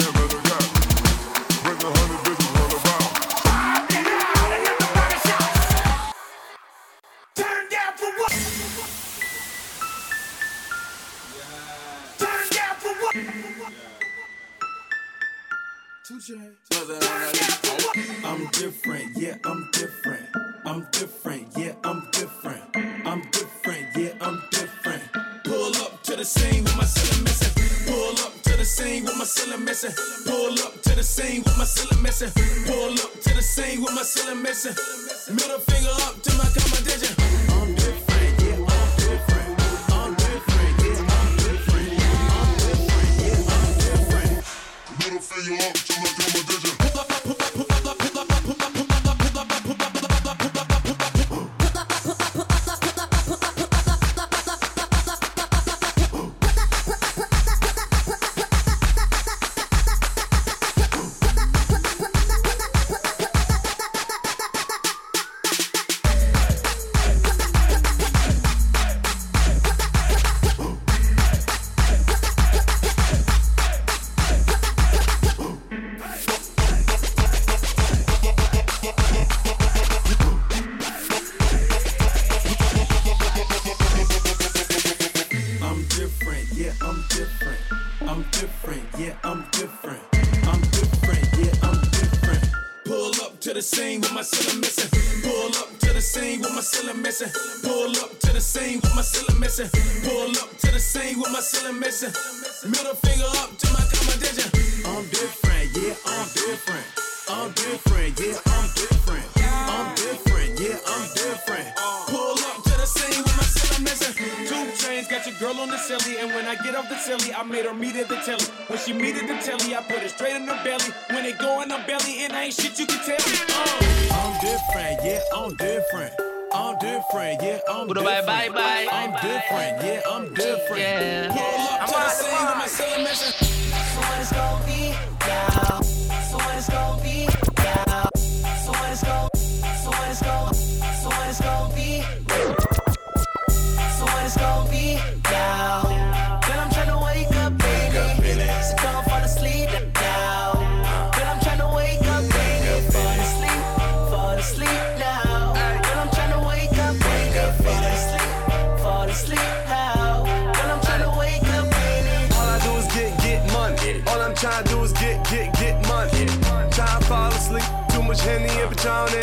much 168.11 168.23
Henny 168.23 168.49
and. 168.63 169.23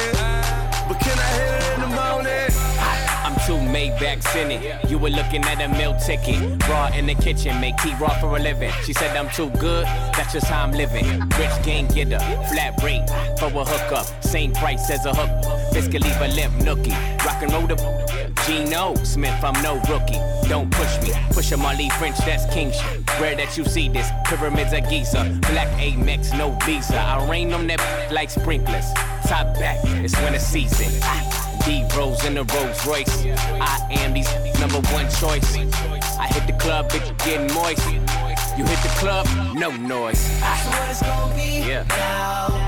But 0.87 0.97
can 1.01 1.19
I 1.19 1.29
hit 1.35 1.51
it 1.57 1.73
in 1.73 1.81
the 1.81 1.91
morning? 1.99 2.47
I'm 3.25 3.35
two 3.45 3.59
Maybachs 3.73 4.33
in 4.41 4.49
it. 4.49 4.89
You 4.89 4.97
were 4.97 5.09
looking 5.09 5.43
at 5.43 5.59
a 5.59 5.67
meal 5.77 5.93
ticket. 5.99 6.39
Raw 6.69 6.87
in 6.95 7.05
the 7.05 7.15
kitchen, 7.15 7.59
make 7.59 7.75
tea 7.77 7.93
raw 7.99 8.17
for 8.21 8.37
a 8.37 8.39
living. 8.39 8.71
She 8.85 8.93
said 8.93 9.17
I'm 9.17 9.29
too 9.31 9.49
good, 9.59 9.85
that's 10.15 10.31
just 10.31 10.47
how 10.47 10.63
I'm 10.63 10.71
living. 10.71 11.19
Rich 11.37 11.57
gang 11.63 11.87
getter, 11.89 12.19
flat 12.47 12.81
rate 12.81 13.09
for 13.37 13.47
a 13.47 13.65
hookup. 13.65 14.05
Same 14.23 14.53
price 14.53 14.89
as 14.89 15.05
a 15.05 15.13
hook. 15.13 15.31
Biscuit 15.73 16.01
leave 16.01 16.21
a 16.21 16.29
limp 16.29 16.53
nookie. 16.55 16.95
Rock 17.25 17.43
and 17.43 17.51
roll 17.51 17.67
the 17.67 17.75
Geno 18.47 18.95
Smith, 19.03 19.43
I'm 19.43 19.61
no 19.61 19.75
rookie. 19.89 20.19
Don't 20.47 20.71
push 20.71 21.01
me. 21.01 21.11
Push 21.31 21.51
a 21.51 21.57
Marley 21.57 21.89
French, 21.89 22.17
that's 22.19 22.45
king 22.53 22.71
shit. 22.71 23.19
Rare 23.19 23.35
that 23.35 23.57
you 23.57 23.65
see 23.65 23.89
this. 23.89 24.09
Pyramids 24.25 24.71
of 24.71 24.89
Giza. 24.89 25.37
Black 25.51 25.67
Amex, 25.79 26.35
no 26.37 26.51
visa. 26.65 26.97
I 26.97 27.29
rain 27.29 27.51
on 27.53 27.67
that 27.67 28.09
like 28.11 28.29
sprinklers. 28.29 28.85
Top 29.27 29.53
back, 29.55 29.77
it's 29.83 30.15
winter 30.21 30.39
season. 30.39 30.87
D 31.65 31.85
Rose 31.97 32.23
in 32.23 32.35
the 32.35 32.45
Rolls 32.45 32.87
Royce. 32.87 33.25
I 33.59 33.85
am 33.91 34.13
these 34.13 34.31
number 34.61 34.79
one 34.93 35.09
choice. 35.11 35.57
I 36.17 36.27
hit 36.27 36.47
the 36.47 36.57
club, 36.57 36.89
bitch, 36.89 37.17
getting 37.25 37.53
moist. 37.53 37.85
You 38.57 38.63
hit 38.65 38.81
the 38.81 38.93
club, 38.97 39.27
no 39.55 39.71
noise. 39.75 40.19
So 40.19 40.69
what 40.69 40.89
it's 40.89 41.01
gonna 41.01 41.35
be 41.35 41.67
Yeah. 41.67 41.83
now? 41.89 42.66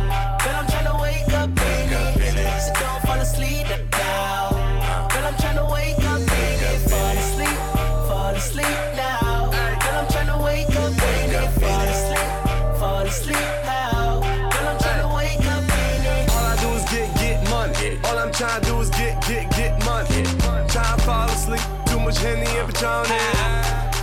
Much 22.10 22.18
Henny 22.24 22.58
and 22.58 22.74
Patron. 22.74 23.06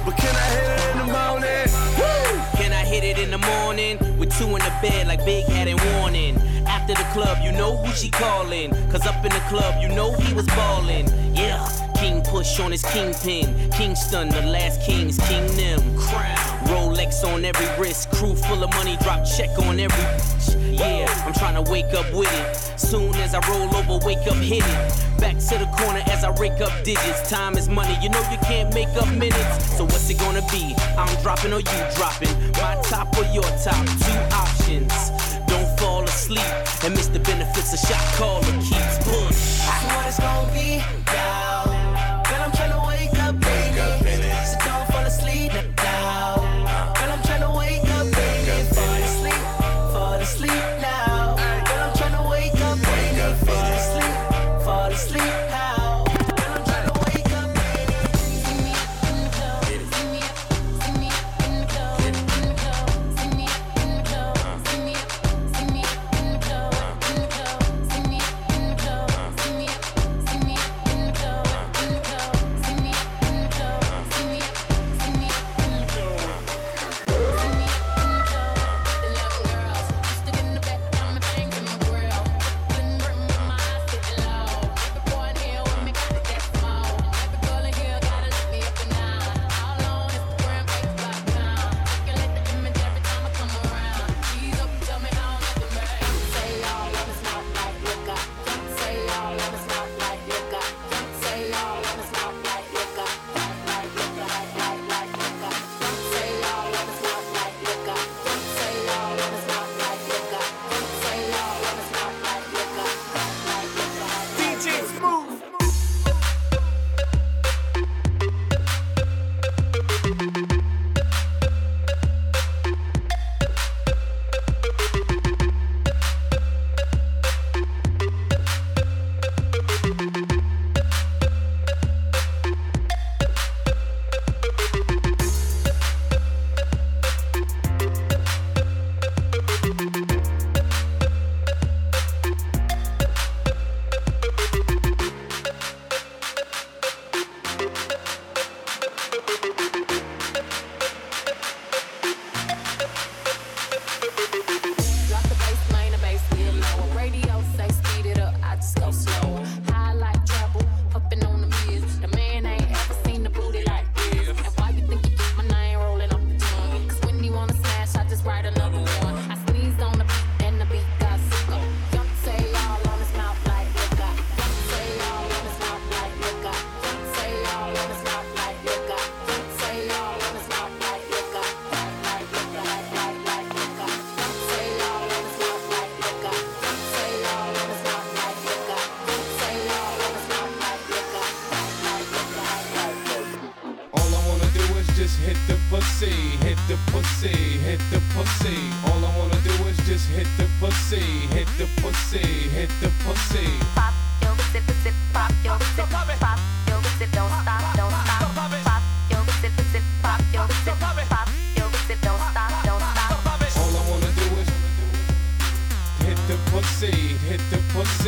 But 0.05 0.17
can 0.17 0.35
I 0.37 0.47
hit 0.55 0.69
it 0.77 0.91
in 0.93 0.99
the 1.03 1.13
morning? 1.19 1.67
Woo! 1.99 2.59
Can 2.59 2.73
I 2.73 2.85
hit 2.85 3.03
it 3.03 3.19
in 3.19 3.33
the 3.33 3.39
morning? 3.39 3.99
With 4.17 4.31
two 4.39 4.47
in 4.47 4.63
the 4.63 4.73
bed 4.81 5.09
like 5.09 5.25
Big 5.25 5.45
had 5.47 5.67
in 5.67 5.77
warning. 5.95 6.37
After 6.69 6.95
the 6.95 7.07
club, 7.13 7.39
you 7.43 7.51
know 7.51 7.77
who 7.77 7.93
she 7.93 8.11
calling. 8.11 8.71
Cause 8.93 9.05
up 9.07 9.25
in 9.25 9.33
the 9.33 9.45
club, 9.49 9.83
you 9.83 9.89
know 9.89 10.13
he 10.13 10.35
was 10.35 10.47
ballin'. 10.47 11.07
Yeah, 11.35 11.67
King 11.97 12.23
push 12.23 12.61
on 12.61 12.71
his 12.71 12.83
kingpin. 12.83 13.71
Kingston, 13.73 14.29
the 14.29 14.43
last 14.43 14.83
king's 14.83 15.19
King 15.27 15.45
Nim. 15.57 15.81
Crown. 15.99 16.56
Rolex 16.69 17.25
on 17.25 17.45
every 17.45 17.69
wrist. 17.81 18.11
Crew 18.11 18.35
full 18.35 18.63
of 18.63 18.71
money, 18.75 18.97
drop 19.03 19.25
check 19.25 19.51
on 19.59 19.79
every 19.79 20.05
bitch. 20.19 20.79
Yeah, 20.79 21.07
I'm 21.27 21.33
trying 21.33 21.63
to 21.63 21.71
wake 21.71 21.93
up 21.95 22.13
with 22.13 22.31
it. 22.33 22.79
Soon 22.79 23.15
as 23.17 23.35
I 23.35 23.41
roll 23.49 23.75
over, 23.77 24.05
wake 24.05 24.27
up, 24.27 24.37
hit 24.37 24.65
it. 24.65 25.21
Back 25.21 25.39
to 25.49 25.59
the 25.59 25.69
corner 25.79 26.03
as 26.07 26.25
I 26.25 26.31
rake 26.39 26.61
up 26.61 26.73
digits. 26.85 27.29
Time 27.31 27.57
is 27.57 27.69
money, 27.69 27.97
you 28.03 28.09
know 28.09 28.21
you 28.31 28.39
can't 28.39 28.73
make 28.75 28.89
up 28.97 29.09
minutes. 29.09 29.77
So 29.77 29.85
what's 29.85 30.11
it 30.11 30.19
gonna 30.19 30.45
be? 30.53 30.75
I'm 30.99 31.23
dropping 31.23 31.53
or 31.53 31.61
you 31.61 31.79
dropping? 31.97 32.35
My 32.53 32.77
top 32.83 33.17
or 33.17 33.25
your 33.33 33.49
top? 33.65 33.87
Two 34.05 34.19
options. 34.35 34.93
Don't 35.47 35.79
fall 35.79 36.05
asleep 36.05 36.47
and 36.85 36.95
miss 36.95 37.07
the 37.07 37.21
benefits 37.21 37.73
a 37.73 37.79
shot 37.87 38.05
caller 38.17 38.43
keeps 38.61 38.99
push. 38.99 39.67
What 39.87 40.07
it's 40.07 40.19
gonna 40.19 40.53
be 40.53 40.83
now? 41.07 41.76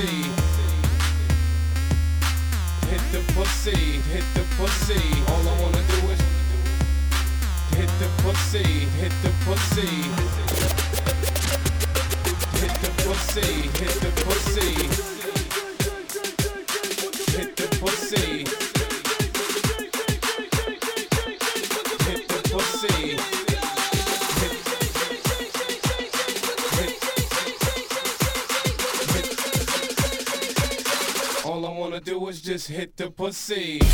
see. 0.07 0.38
would 33.29 33.35
see. 33.35 33.88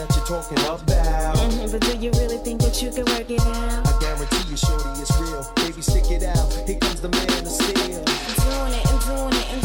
that 0.00 0.16
you're 0.16 0.24
talking 0.24 0.58
about. 0.58 0.80
Mm-hmm, 0.86 1.72
but 1.72 1.80
do 1.82 1.96
you 1.98 2.10
really 2.12 2.38
think 2.38 2.60
that 2.62 2.80
you 2.82 2.90
can 2.90 3.04
work 3.06 3.28
it 3.28 3.40
out? 3.40 3.86
I 3.86 3.98
guarantee 4.00 4.50
you, 4.50 4.56
shorty, 4.56 5.00
it's 5.00 5.12
real. 5.20 5.44
Baby, 5.56 5.82
stick 5.82 6.10
it 6.10 6.22
out. 6.22 6.52
Here 6.66 6.78
comes 6.78 7.00
the 7.00 7.08
man 7.10 7.28
of 7.28 7.48
steel. 7.48 8.00
I'm 8.00 8.34
doing 8.40 8.80
it, 8.80 8.86
I'm 8.88 8.98
doing 9.04 9.36
it, 9.36 9.52
I'm 9.52 9.59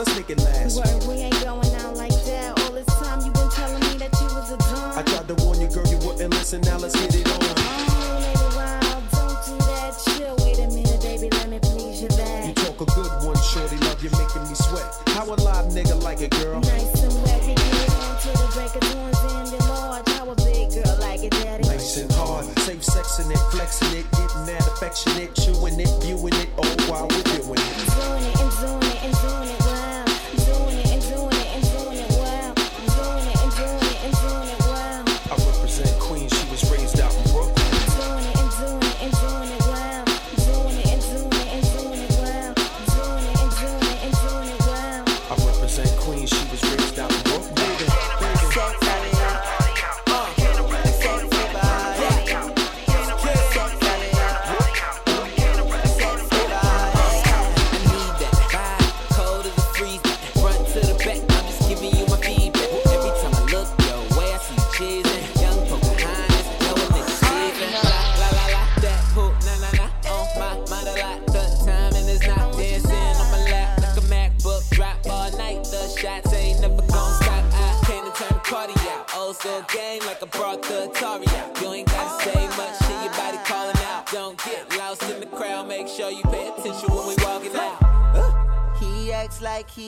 let's 0.00 0.16
make 0.16 0.30
it 0.30 0.38
last. 0.42 0.76
Word, 0.76 1.08
we 1.08 1.20
ain't 1.20 1.40
going 1.44 1.74
out 1.76 1.94
like 1.94 2.16
that. 2.24 2.58
All 2.60 2.72
this 2.72 2.86
time 2.86 3.20
you 3.20 3.32
been 3.32 3.50
telling 3.50 3.80
me 3.80 3.98
that 3.98 4.12
you 4.20 4.28
was 4.32 4.50
a 4.50 4.56
dumb. 4.56 4.98
I 4.98 5.02
tried 5.02 5.28
to 5.28 5.34
warn 5.44 5.60
you, 5.60 5.68
girl, 5.68 5.86
you 5.86 5.98
wouldn't 5.98 6.32
listen. 6.32 6.62
Now 6.62 6.78
let's 6.78 6.96
get 6.98 7.09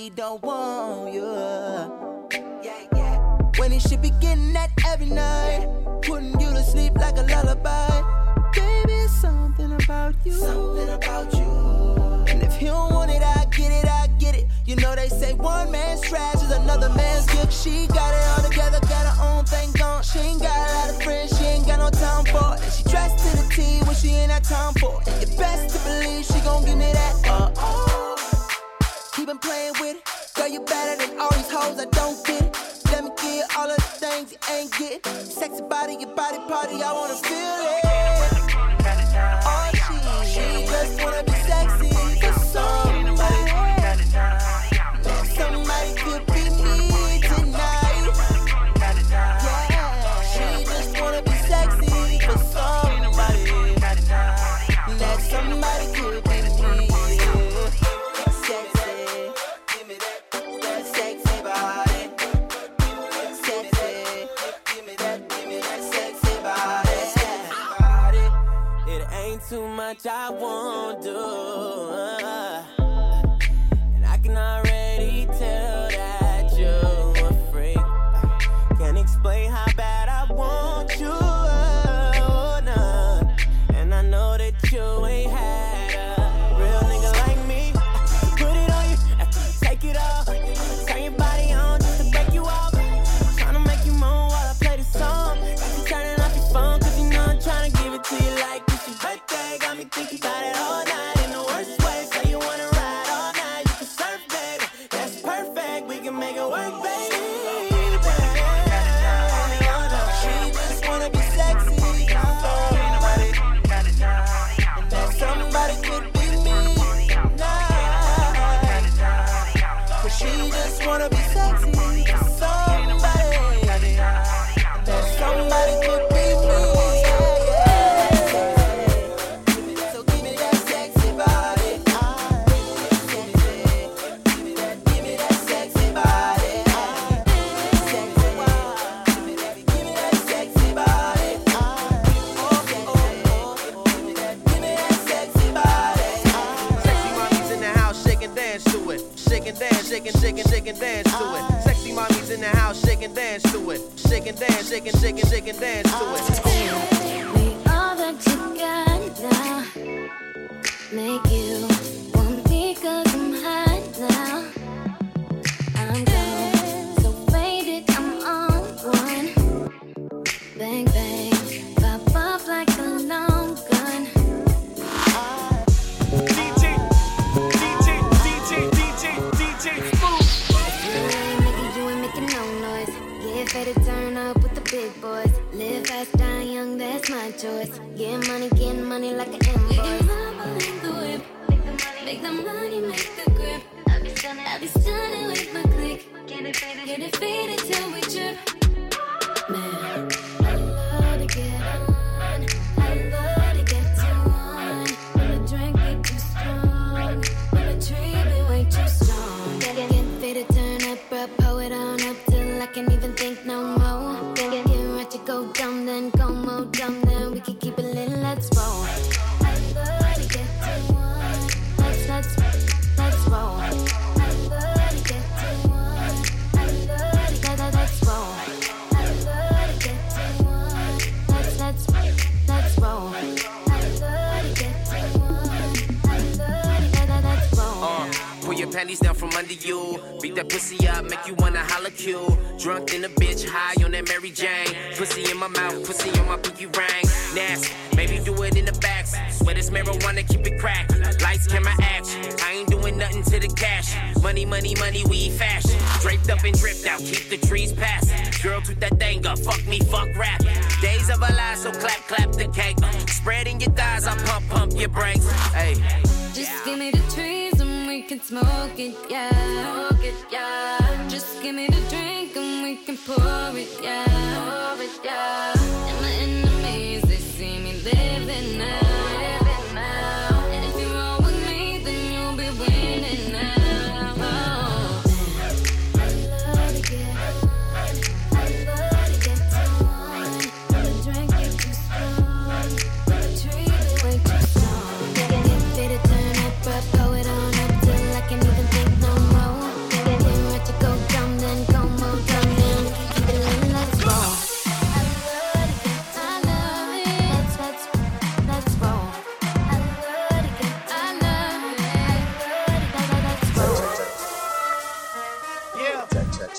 he 0.02 0.10
don't 0.10 0.42
want 0.42 1.14
you. 1.14 1.22
When 3.58 3.70
he 3.70 3.78
should 3.78 4.02
be 4.02 4.10
getting 4.20 4.52
that 4.54 4.70
every 4.84 5.06
night, 5.06 5.68
putting 6.02 6.32
you 6.40 6.50
to 6.50 6.62
sleep 6.64 6.94
like 6.94 7.16
a 7.18 7.22
lullaby. 7.22 8.02
Baby, 8.52 9.06
something 9.06 9.72
about 9.72 10.14
you. 10.24 10.32
Something 10.32 10.88
about 10.88 11.32
you. 11.34 12.24
And 12.26 12.42
if 12.42 12.56
he 12.56 12.66
don't 12.66 12.92
want 12.92 13.12
it, 13.12 13.22
I 13.22 13.44
get 13.56 13.70
it, 13.70 13.88
I 13.88 14.08
get 14.18 14.34
it. 14.34 14.46
You 14.66 14.74
know 14.76 14.96
they 14.96 15.08
say 15.08 15.34
one 15.34 15.70
man's 15.70 16.00
trash 16.00 16.42
is 16.42 16.50
another 16.50 16.88
man's 16.88 17.26
gift. 17.26 17.52
She 17.52 17.86
got 17.86 18.11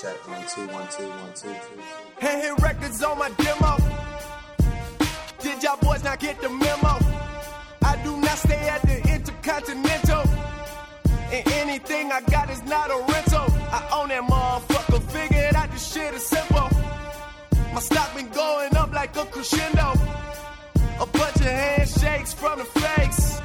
check. 0.04 0.28
One, 0.28 0.46
two, 0.54 0.66
one, 0.72 0.88
two, 0.96 1.08
one, 1.08 1.32
two, 1.34 1.48
two. 1.48 1.80
Hey, 2.18 2.40
hit 2.42 2.60
records 2.60 3.02
on 3.02 3.18
my 3.18 3.30
demo. 3.30 3.76
Did 5.40 5.62
y'all 5.62 5.76
boys 5.76 6.04
not 6.04 6.18
get 6.20 6.40
the 6.40 6.48
memo? 6.48 6.94
I 7.82 8.00
do 8.02 8.16
not 8.18 8.38
stay 8.38 8.68
at 8.68 8.82
the 8.82 8.96
Intercontinental. 9.14 10.24
And 11.32 11.52
anything 11.52 12.12
I 12.12 12.20
got 12.22 12.50
is 12.50 12.62
not 12.64 12.90
a 12.90 12.98
rental. 13.12 13.46
I 13.78 13.80
own 13.96 14.08
that 14.08 14.24
motherfucker. 14.24 15.02
Figured 15.10 15.54
out 15.54 15.70
this 15.72 15.92
shit 15.92 16.14
is 16.14 16.24
simple. 16.24 16.68
My 17.72 17.80
stock 17.80 18.14
been 18.14 18.28
going 18.28 18.76
up 18.76 18.92
like 18.92 19.16
a 19.16 19.24
crescendo. 19.24 19.92
A 21.00 21.06
bunch 21.06 21.36
of 21.36 21.52
handshakes 21.62 22.32
from 22.34 22.58
the 22.58 22.64
face. 22.64 23.40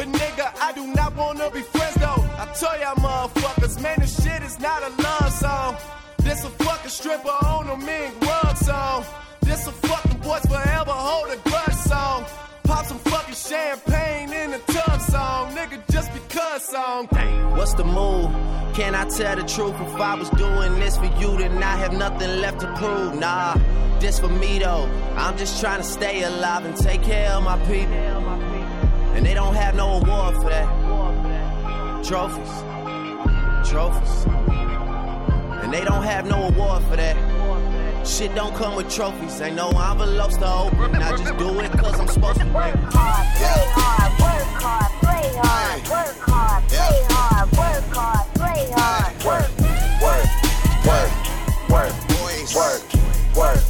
But 0.00 0.08
nigga, 0.12 0.50
I 0.58 0.72
do 0.72 0.86
not 0.86 1.14
wanna 1.14 1.50
be 1.50 1.60
friends 1.60 1.96
though. 1.96 2.24
I 2.38 2.46
tell 2.58 2.80
y'all 2.80 2.94
motherfuckers, 2.94 3.82
man, 3.82 3.98
this 4.00 4.24
shit 4.24 4.42
is 4.42 4.58
not 4.58 4.82
a 4.82 4.88
love 5.02 5.30
song. 5.30 5.76
This 6.20 6.42
a 6.42 6.48
fucking 6.48 6.88
stripper 6.88 7.28
on 7.28 7.68
a 7.68 7.76
mink 7.76 8.18
rug 8.22 8.56
song. 8.56 9.04
This 9.42 9.66
a 9.66 9.72
fucking 9.72 10.20
boys 10.20 10.40
forever 10.46 10.90
hold 10.90 11.28
a 11.28 11.36
grudge 11.46 11.74
song. 11.74 12.24
Pop 12.62 12.86
some 12.86 12.96
fucking 12.96 13.34
champagne 13.34 14.32
in 14.32 14.52
the 14.52 14.58
tub 14.72 15.02
song, 15.02 15.54
nigga, 15.54 15.78
just 15.92 16.10
because 16.14 16.64
song. 16.64 17.06
Dang, 17.12 17.50
what's 17.58 17.74
the 17.74 17.84
move? 17.84 18.32
Can 18.72 18.94
I 18.94 19.04
tell 19.04 19.36
the 19.36 19.42
truth? 19.42 19.74
If 19.82 20.00
I 20.00 20.14
was 20.14 20.30
doing 20.30 20.80
this 20.80 20.96
for 20.96 21.12
you, 21.20 21.36
then 21.36 21.62
I 21.62 21.76
have 21.76 21.92
nothing 21.92 22.40
left 22.40 22.60
to 22.60 22.74
prove. 22.76 23.16
Nah, 23.16 23.54
this 23.98 24.18
for 24.18 24.28
me 24.28 24.60
though. 24.60 24.88
I'm 25.18 25.36
just 25.36 25.60
trying 25.60 25.82
to 25.82 25.86
stay 25.86 26.22
alive 26.22 26.64
and 26.64 26.74
take 26.74 27.02
care 27.02 27.32
of 27.32 27.44
my 27.44 27.58
people. 27.66 28.59
And 29.14 29.26
they 29.26 29.34
don't 29.34 29.54
have 29.54 29.74
no 29.74 30.00
award 30.00 30.36
for 30.36 30.50
that. 30.50 30.68
Trophies. 32.04 32.50
Trophies. 33.68 34.26
And 35.62 35.72
they 35.72 35.84
don't 35.84 36.02
have 36.02 36.26
no 36.26 36.48
award 36.48 36.82
for 36.84 36.96
that. 36.96 37.16
Shit 38.06 38.34
don't 38.34 38.54
come 38.54 38.76
with 38.76 38.90
trophies. 38.90 39.40
Ain't 39.40 39.56
no 39.56 39.68
envelopes 39.68 40.36
to 40.38 40.52
open. 40.52 40.96
I 40.96 41.16
just 41.16 41.36
do 41.38 41.60
it 41.60 41.70
cause 41.72 42.00
I'm 42.00 42.08
supposed 42.08 42.40
to. 42.40 42.46
Work 42.46 42.74
hard, 42.92 43.26
play 43.36 43.62
hard, 43.76 44.12
work 44.20 44.48
hard, 44.62 44.92
play 45.02 45.30
hard, 45.36 45.80
work 45.88 46.16
hard, 46.28 46.68
play 46.68 47.04
hard, 47.10 47.50
work 47.52 47.84
hard, 47.94 48.26
play 48.34 48.70
hard, 48.74 49.12
work, 49.24 49.50
work, 50.00 50.28
work, 50.88 51.12
work, 51.68 52.54
work, 52.54 52.82
work. 53.36 53.56
work. 53.56 53.69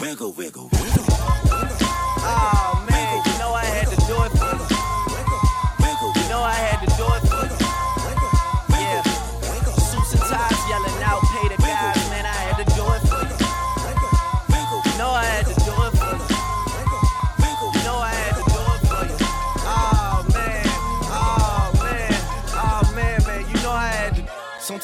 Wiggle, 0.00 0.32
wiggle, 0.32 0.68
wiggle. 0.72 1.04
Oh 2.22 2.79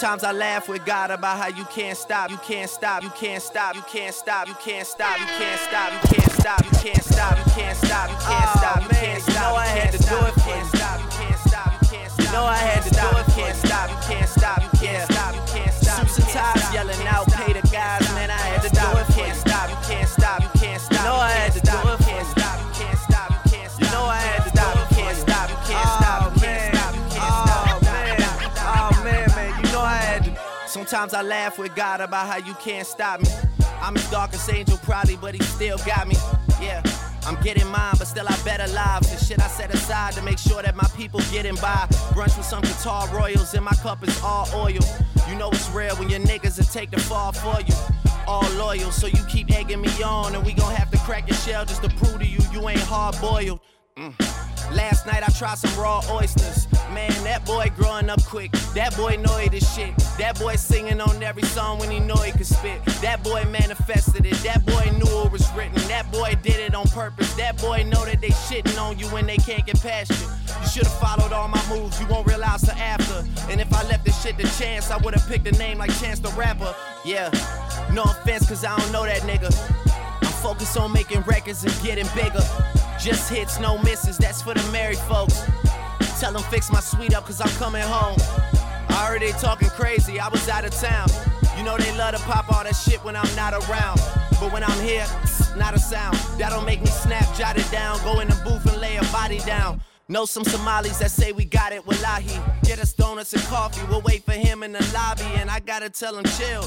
Sometimes 0.07 0.23
I 0.23 0.39
laugh 0.39 0.69
with 0.69 0.85
God 0.85 1.11
about 1.11 1.37
how 1.37 1.49
you 1.49 1.65
can't 1.65 1.99
stop, 1.99 2.31
you 2.31 2.37
can't 2.37 2.71
stop, 2.71 3.03
you 3.03 3.11
can't 3.11 3.43
stop, 3.43 3.75
you 3.75 3.83
can't 3.91 4.15
stop, 4.15 4.47
you 4.47 4.55
can't 4.55 4.87
stop, 4.87 5.19
you 5.19 5.27
can't 5.35 5.59
stop, 5.59 5.91
you 5.91 5.99
can't 6.07 6.31
stop, 6.31 6.63
you 6.63 6.71
can't 6.79 7.03
stop, 7.03 7.37
you 7.37 7.45
can't 7.51 7.77
stop, 7.77 8.09
you 8.09 8.15
can't 8.15 8.55
stop, 8.55 8.81
you 8.81 8.89
can't 8.95 9.21
stop. 9.21 9.35
You 9.35 9.35
know 9.35 9.57
I 9.59 9.67
had 9.67 9.91
to 9.91 9.99
do 9.99 10.15
it 10.15 10.35
for 10.39 10.55
you. 10.55 10.65
Stop, 10.79 11.03
you 11.03 11.11
can't 11.11 11.39
stop, 11.43 11.73
you 11.75 11.89
can't 11.91 12.11
stop. 12.13 12.25
You 12.25 12.33
know 12.33 12.45
I 12.45 12.55
had 12.55 12.83
to 12.87 12.91
do 12.95 13.09
it. 13.19 13.27
Can't 13.35 13.57
stop, 13.57 13.91
you 13.91 13.99
can't 14.07 14.29
stop, 14.29 14.63
you 14.63 14.79
can't 14.79 15.11
stop, 15.11 15.35
you 15.35 15.43
can't 15.51 15.75
stop. 15.75 16.07
Suits 16.07 16.19
and 16.19 16.29
ties 16.29 16.73
yelling 16.73 17.07
out, 17.09 17.27
pay 17.33 17.53
the 17.53 17.67
guys, 17.67 18.07
man. 18.15 18.31
I 18.31 18.39
had 18.39 18.63
to 18.63 18.66
Sometimes 30.87 31.15
I 31.15 31.23
laugh 31.23 31.59
with 31.59 31.75
God 31.75 32.01
about 32.01 32.29
how 32.29 32.37
you 32.37 32.55
can't 32.55 32.87
stop 32.87 33.21
me. 33.21 33.27
I'm 33.83 33.97
his 33.97 34.09
darkest 34.09 34.49
angel, 34.53 34.79
probably, 34.85 35.17
but 35.17 35.35
he 35.35 35.43
still 35.43 35.79
got 35.79 36.07
me. 36.07 36.15
Yeah. 36.63 36.81
I'm 37.25 37.35
getting 37.43 37.67
mine, 37.67 37.95
but 37.99 38.07
still 38.07 38.25
I 38.29 38.37
better 38.45 38.73
lives. 38.73 39.11
The 39.11 39.25
shit 39.25 39.41
I 39.41 39.49
set 39.49 39.75
aside 39.75 40.13
to 40.13 40.23
make 40.23 40.39
sure 40.39 40.63
that 40.63 40.77
my 40.77 40.87
people 40.97 41.19
getting 41.33 41.57
by. 41.57 41.89
Brunch 42.15 42.37
with 42.37 42.47
some 42.47 42.63
guitar 42.63 43.09
royals, 43.09 43.53
and 43.55 43.65
my 43.65 43.75
cup 43.83 44.07
is 44.07 44.17
all 44.23 44.49
oil. 44.55 44.79
You 45.29 45.35
know 45.35 45.51
it's 45.51 45.69
real 45.71 45.97
when 45.97 46.09
your 46.09 46.21
niggas 46.21 46.57
will 46.57 46.67
take 46.67 46.93
the 46.93 47.01
fall 47.01 47.33
for 47.33 47.61
you. 47.63 47.75
All 48.29 48.49
loyal, 48.51 48.93
so 48.93 49.09
you 49.09 49.25
keep 49.29 49.51
egging 49.51 49.81
me 49.81 49.91
on, 50.05 50.37
and 50.37 50.47
we 50.47 50.53
gon' 50.53 50.73
have 50.73 50.93
to 50.93 50.99
crack 50.99 51.27
your 51.27 51.37
shell 51.39 51.65
just 51.65 51.83
to 51.83 51.89
prove 51.97 52.21
to 52.21 52.27
you 52.27 52.39
you 52.53 52.69
ain't 52.69 52.79
hard 52.79 53.21
boiled. 53.21 53.59
Mm. 53.97 54.15
Last 54.73 55.05
night 55.05 55.25
I 55.27 55.33
tried 55.37 55.59
some 55.59 55.77
raw 55.81 56.01
oysters. 56.13 56.69
Man, 56.93 57.25
that 57.25 57.45
boy 57.45 57.71
growing 57.77 58.09
up 58.11 58.25
quick. 58.25 58.53
That 58.75 58.97
boy 58.97 59.17
know 59.17 59.37
the 59.49 59.61
shit. 59.61 59.97
That 60.19 60.39
boy 60.39 60.57
singing 60.57 61.01
on 61.01 61.23
every 61.23 61.43
song 61.43 61.79
when 61.79 61.91
he 61.91 62.01
know 62.01 62.17
he 62.17 62.33
could 62.33 62.47
spit. 62.47 62.85
That 63.03 63.23
boy 63.23 63.45
manifested 63.51 64.25
it. 64.27 64.35
That 64.45 64.65
boy 64.65 64.91
knew 64.93 65.23
it 65.25 65.33
was 65.33 65.51
written. 65.55 65.77
That 65.89 66.11
boy 66.13 66.37
did 66.43 66.61
it 66.61 66.75
on 66.75 66.87
purpose. 66.89 67.33
That 67.35 67.61
boy 67.61 67.85
know 67.85 68.05
that 68.05 68.21
they 68.21 68.29
shitting 68.29 68.81
on 68.81 68.99
you 68.99 69.07
when 69.09 69.27
they 69.27 69.37
can't 69.37 69.67
get 69.67 69.81
past 69.81 70.11
you. 70.11 70.29
You 70.63 70.69
should've 70.69 70.93
followed 70.95 71.33
all 71.33 71.49
my 71.49 71.63
moves. 71.69 72.01
You 72.01 72.07
won't 72.07 72.27
realize 72.27 72.63
till 72.63 72.75
after. 72.75 73.25
And 73.51 73.61
if 73.61 73.73
I 73.73 73.83
left 73.89 74.05
this 74.05 74.21
shit 74.23 74.39
to 74.39 74.45
chance, 74.59 74.91
I 74.91 74.97
would've 74.99 75.27
picked 75.29 75.47
a 75.47 75.53
name 75.53 75.79
like 75.79 75.93
Chance 76.01 76.21
the 76.21 76.31
Rapper. 76.31 76.75
Yeah. 77.05 77.31
No 77.93 78.03
offense, 78.03 78.49
cause 78.49 78.65
I 78.65 78.77
don't 78.77 78.93
know 78.93 79.05
that 79.05 79.23
nigga. 79.23 79.51
I'm 80.23 80.33
focused 80.43 80.77
on 80.77 80.93
making 80.93 81.23
records 81.23 81.65
and 81.65 81.75
getting 81.83 82.07
bigger. 82.15 82.43
Just 82.99 83.31
hits, 83.31 83.61
no 83.61 83.79
misses, 83.79 84.17
that's 84.17 84.41
for 84.43 84.55
the 84.55 84.73
married 84.73 84.99
folks. 84.99 85.43
Tell 86.21 86.33
them 86.33 86.43
fix 86.45 86.73
my 86.73 86.81
suite 86.81 87.15
up, 87.15 87.27
cause 87.27 87.43
I'm 87.43 87.51
coming 87.59 87.83
home. 87.83 88.17
I 88.89 89.07
heard 89.07 89.21
they 89.21 89.33
talking 89.33 89.69
crazy, 89.69 90.19
I 90.19 90.29
was 90.29 90.49
out 90.49 90.65
of 90.65 90.71
town. 90.71 91.09
You 91.59 91.63
know 91.63 91.77
they 91.77 91.95
love 91.99 92.15
to 92.15 92.21
pop 92.23 92.51
all 92.51 92.65
that 92.65 92.75
shit 92.75 93.05
when 93.05 93.17
I'm 93.17 93.35
not 93.37 93.53
around. 93.53 94.01
But 94.41 94.51
when 94.53 94.65
I'm 94.65 94.81
here, 94.81 95.07
not 95.57 95.75
a 95.75 95.79
sound. 95.79 96.17
That'll 96.39 96.63
make 96.63 96.81
me 96.81 96.87
snap, 96.87 97.35
jot 97.37 97.59
it 97.59 97.71
down, 97.71 98.03
go 98.03 98.21
in 98.21 98.29
the 98.29 98.41
booth 98.45 98.65
and 98.65 98.81
lay 98.81 98.97
a 98.97 99.05
body 99.13 99.41
down. 99.41 99.83
Know 100.09 100.25
some 100.25 100.45
Somalis 100.45 100.99
that 101.01 101.11
say 101.11 101.33
we 101.33 101.45
got 101.45 101.73
it, 101.73 101.87
wallahi. 101.87 102.41
Get 102.63 102.79
us 102.79 102.95
donuts 102.95 103.35
and 103.35 103.43
coffee, 103.45 103.87
we'll 103.91 104.03
wait 104.03 104.23
for 104.25 104.33
him 104.33 104.63
in 104.63 104.73
the 104.73 104.91
lobby. 104.95 105.25
And 105.35 105.51
I 105.51 105.61
gotta 105.61 105.91
tell 105.91 106.17
him, 106.17 106.25
chill. 106.25 106.65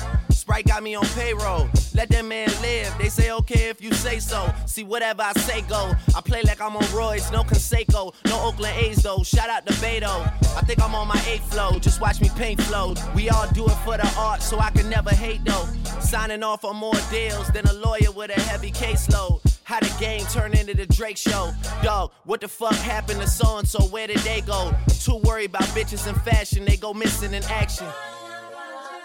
Sprite 0.50 0.66
got 0.66 0.82
me 0.82 0.95
on 0.95 1.06
payroll. 1.10 1.70
Let 1.93 2.10
that 2.10 2.26
man 2.26 2.50
live. 2.64 2.91
They 2.97 3.10
say 3.10 3.30
okay 3.32 3.70
if 3.70 3.84
you 3.84 3.93
say 3.93 4.18
so. 4.18 4.52
See, 4.66 4.84
whatever 4.84 5.22
I 5.22 5.32
say 5.34 5.62
go. 5.62 5.91
I 6.16 6.22
play 6.22 6.41
like 6.41 6.60
I'm 6.60 6.76
on 6.76 6.86
Royce, 6.91 7.32
no 7.32 7.43
Canseco, 7.43 8.16
no 8.26 8.41
Oakland 8.41 8.76
A's 8.78 9.04
though. 9.04 9.22
Shout 9.22 9.47
out 9.52 9.68
to 9.68 9.74
Beto. 9.74 10.10
I 10.58 10.62
think 10.62 10.82
I'm 10.82 10.95
on 10.95 11.08
my 11.08 11.24
eighth 11.28 11.54
flow. 11.54 11.78
Just 11.78 12.02
watch 12.02 12.20
me 12.20 12.32
paint 12.36 12.60
flow. 12.64 12.95
We 13.14 13.30
all 13.30 13.47
do 13.54 13.64
it 13.66 13.78
for 13.86 13.95
the 13.97 14.12
art, 14.18 14.41
so 14.41 14.58
I 14.58 14.72
can 14.72 14.89
never 14.89 15.12
hate 15.12 15.45
though. 15.45 15.68
Signing 16.02 16.41
off 16.41 16.66
on 16.66 16.78
more 16.78 17.00
deals 17.12 17.47
than 17.50 17.68
a 17.68 17.74
lawyer 17.74 18.12
with 18.12 18.36
a 18.36 18.41
heavy 18.41 18.72
caseload. 18.72 19.41
How 19.66 19.80
the 19.82 19.95
game 20.00 20.26
turn 20.32 20.58
into 20.58 20.74
the 20.74 20.88
Drake 20.88 21.18
show. 21.18 21.52
Dog, 21.84 22.10
what 22.26 22.41
the 22.41 22.47
fuck 22.47 22.74
happened 22.74 23.22
to 23.22 23.28
so 23.28 23.60
and 23.60 23.68
so? 23.68 23.84
Where 23.84 24.08
did 24.08 24.18
they 24.20 24.41
go? 24.41 24.74
Too 25.00 25.18
worried 25.18 25.52
about 25.52 25.70
bitches 25.78 26.08
and 26.08 26.20
fashion, 26.24 26.66
they 26.66 26.76
go 26.76 26.91
missing 26.91 27.36
in 27.36 27.43
action. 27.43 27.86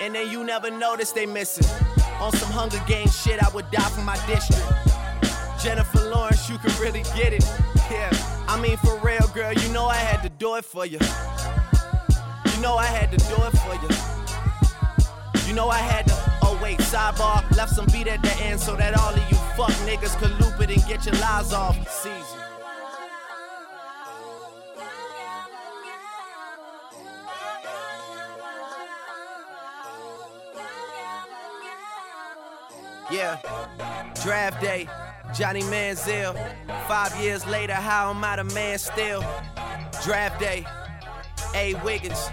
And 0.05 0.15
then 0.15 0.31
you 0.31 0.45
never 0.45 0.71
notice 0.71 1.13
they 1.13 1.25
missing. 1.25 1.67
On 2.21 2.31
some 2.31 2.51
Hunger 2.51 2.79
Games 2.87 3.19
shit, 3.23 3.43
I 3.43 3.49
would 3.55 3.71
die 3.71 3.89
for 3.89 4.03
my 4.03 4.19
district. 4.27 4.63
Jennifer 5.63 6.11
Lawrence, 6.11 6.47
you 6.51 6.59
can 6.59 6.79
really 6.79 7.05
get 7.17 7.33
it. 7.33 7.43
Yeah, 7.91 8.11
I 8.47 8.61
mean 8.61 8.77
for 8.77 8.99
real, 8.99 9.27
girl, 9.29 9.55
you 9.55 9.67
know 9.73 9.87
I 9.87 9.95
had 9.95 10.23
to 10.23 10.29
do 10.29 10.57
it 10.57 10.67
for 10.67 10.85
you. 10.85 10.99
You 12.53 12.61
know 12.61 12.77
I 12.77 12.85
had 12.85 13.13
to 13.13 13.17
do 13.17 13.35
it 13.49 13.57
for 13.65 13.75
you. 13.81 15.49
You 15.49 15.55
know 15.55 15.71
I 15.71 15.79
had 15.79 16.07
to. 16.09 16.15
Oh 16.43 16.61
wait, 16.63 16.81
sidebar, 16.81 17.51
left 17.57 17.75
some 17.75 17.87
beat 17.87 18.07
at 18.07 18.21
the 18.23 18.35
end 18.43 18.61
so 18.61 18.77
that 18.77 18.99
all 18.99 19.15
of 19.15 19.31
you 19.31 19.39
fuck 19.57 19.73
niggas 19.89 20.19
could 20.19 20.39
loop 20.39 20.61
it 20.61 20.69
and 20.77 20.87
get 20.87 21.07
your 21.07 21.15
lies 21.15 21.55
off. 21.55 21.77
Season. 21.89 22.44
Yeah, 33.11 33.39
draft 34.23 34.63
day, 34.63 34.89
Johnny 35.35 35.61
Manziel. 35.63 36.35
Five 36.89 37.15
years 37.21 37.47
later, 37.47 37.75
how 37.75 38.11
am 38.11 38.25
I 38.25 38.37
the 38.37 38.45
man 38.45 38.79
still? 38.79 39.23
Draft 40.03 40.41
day, 40.41 40.67
A. 41.55 41.75
Wiggins. 41.85 42.31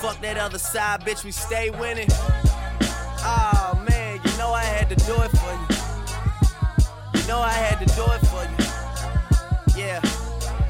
Fuck 0.00 0.20
that 0.20 0.38
other 0.38 0.58
side, 0.58 1.00
bitch, 1.00 1.24
we 1.24 1.32
stay 1.32 1.70
winning. 1.70 2.08
Oh 2.10 3.84
man, 3.88 4.20
you 4.24 4.38
know 4.38 4.52
I 4.52 4.62
had 4.62 4.88
to 4.90 4.96
do 4.96 5.14
it 5.22 5.30
for 5.30 5.52
you. 5.52 7.20
You 7.20 7.26
know 7.26 7.40
I 7.40 7.52
had 7.52 7.84
to 7.86 7.94
do 7.94 8.04
it 8.04 8.26
for 8.26 8.44
you. 8.44 9.80
Yeah, 9.82 10.00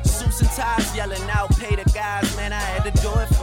suits 0.04 0.40
and 0.40 0.50
ties 0.50 0.96
yelling 0.96 1.22
out, 1.30 1.50
pay 1.58 1.76
the 1.76 1.88
guys, 1.90 2.34
man, 2.36 2.52
I 2.52 2.60
had 2.60 2.84
to 2.84 3.02
do 3.02 3.10
it 3.20 3.33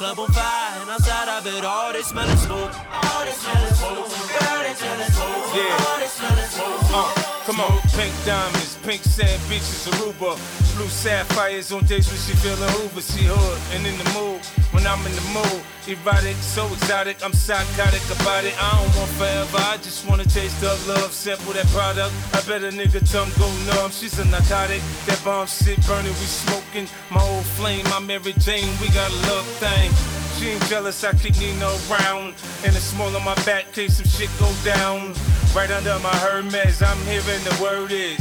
club 0.00 0.18
on 0.18 0.32
fire, 0.32 0.80
and 0.80 0.88
outside 0.88 1.28
of 1.28 1.46
it, 1.46 1.62
all 1.62 1.92
they 1.92 2.00
smell 2.00 2.24
of 2.24 2.38
smoke. 2.38 2.72
All 3.04 3.22
this 3.26 3.36
smell 3.36 3.64
of 3.68 3.76
smoke. 3.76 4.08
Girl, 4.32 4.62
they 4.64 4.72
smell 4.72 4.98
of 4.98 5.12
smoke. 5.12 5.54
Yeah. 5.54 5.84
All 5.84 5.98
this 6.00 6.12
smell 6.12 6.38
of 6.38 6.48
smoke. 6.48 6.80
Uh, 6.88 7.42
come 7.44 7.60
on, 7.60 7.78
pink 7.92 8.14
diamonds, 8.24 8.78
pink 8.82 9.02
sand 9.04 9.42
beaches, 9.50 9.86
Aruba, 9.92 10.40
blue 10.74 10.88
sapphires 10.88 11.70
on 11.70 11.84
days 11.84 12.08
when 12.08 12.16
she 12.16 12.32
feeling 12.40 12.70
Hoover. 12.80 13.02
She 13.02 13.28
hood 13.28 13.60
and 13.76 13.86
in 13.86 13.92
the 14.00 14.08
mood 14.16 14.40
when 14.72 14.86
I'm 14.86 15.04
in 15.04 15.12
the 15.12 15.26
mood. 15.36 15.62
Erotic, 15.86 16.36
so 16.36 16.66
exotic, 16.66 17.24
I'm 17.24 17.32
psychotic 17.32 18.04
about 18.20 18.44
it. 18.44 18.54
I 18.62 18.70
don't 18.78 18.94
want 18.96 19.10
forever, 19.18 19.58
I 19.58 19.76
just 19.78 20.06
wanna 20.08 20.24
taste 20.24 20.60
the 20.60 20.68
love. 20.86 21.12
Sample 21.12 21.52
that 21.54 21.66
product, 21.68 22.14
I 22.32 22.40
bet 22.46 22.62
a 22.62 22.70
nigga 22.70 23.00
tongue 23.10 23.32
go 23.38 23.48
numb. 23.68 23.90
She's 23.90 24.18
a 24.18 24.24
narcotic, 24.26 24.82
that 25.06 25.20
bomb 25.24 25.46
shit 25.46 25.84
burning, 25.86 26.14
we 26.20 26.28
smoking. 26.28 26.86
My 27.10 27.22
old 27.22 27.44
flame, 27.58 27.84
my 27.90 27.98
Mary 27.98 28.34
Jane, 28.38 28.70
we 28.80 28.88
got 28.90 29.10
a 29.10 29.16
love 29.28 29.46
thing. 29.58 29.89
She 30.38 30.48
ain't 30.48 30.64
jealous, 30.66 31.04
I 31.04 31.12
keep 31.12 31.38
Nina 31.38 31.66
around. 31.90 32.34
And 32.64 32.74
it's 32.74 32.84
small 32.84 33.14
on 33.14 33.24
my 33.24 33.34
back, 33.44 33.72
case 33.72 33.98
some 33.98 34.06
shit 34.06 34.30
go 34.38 34.50
down. 34.64 35.14
Right 35.54 35.70
under 35.70 35.98
my 36.00 36.14
Hermes, 36.16 36.82
I'm 36.82 36.98
hearing 37.04 37.42
the 37.44 37.58
word 37.62 37.92
is 37.92 38.18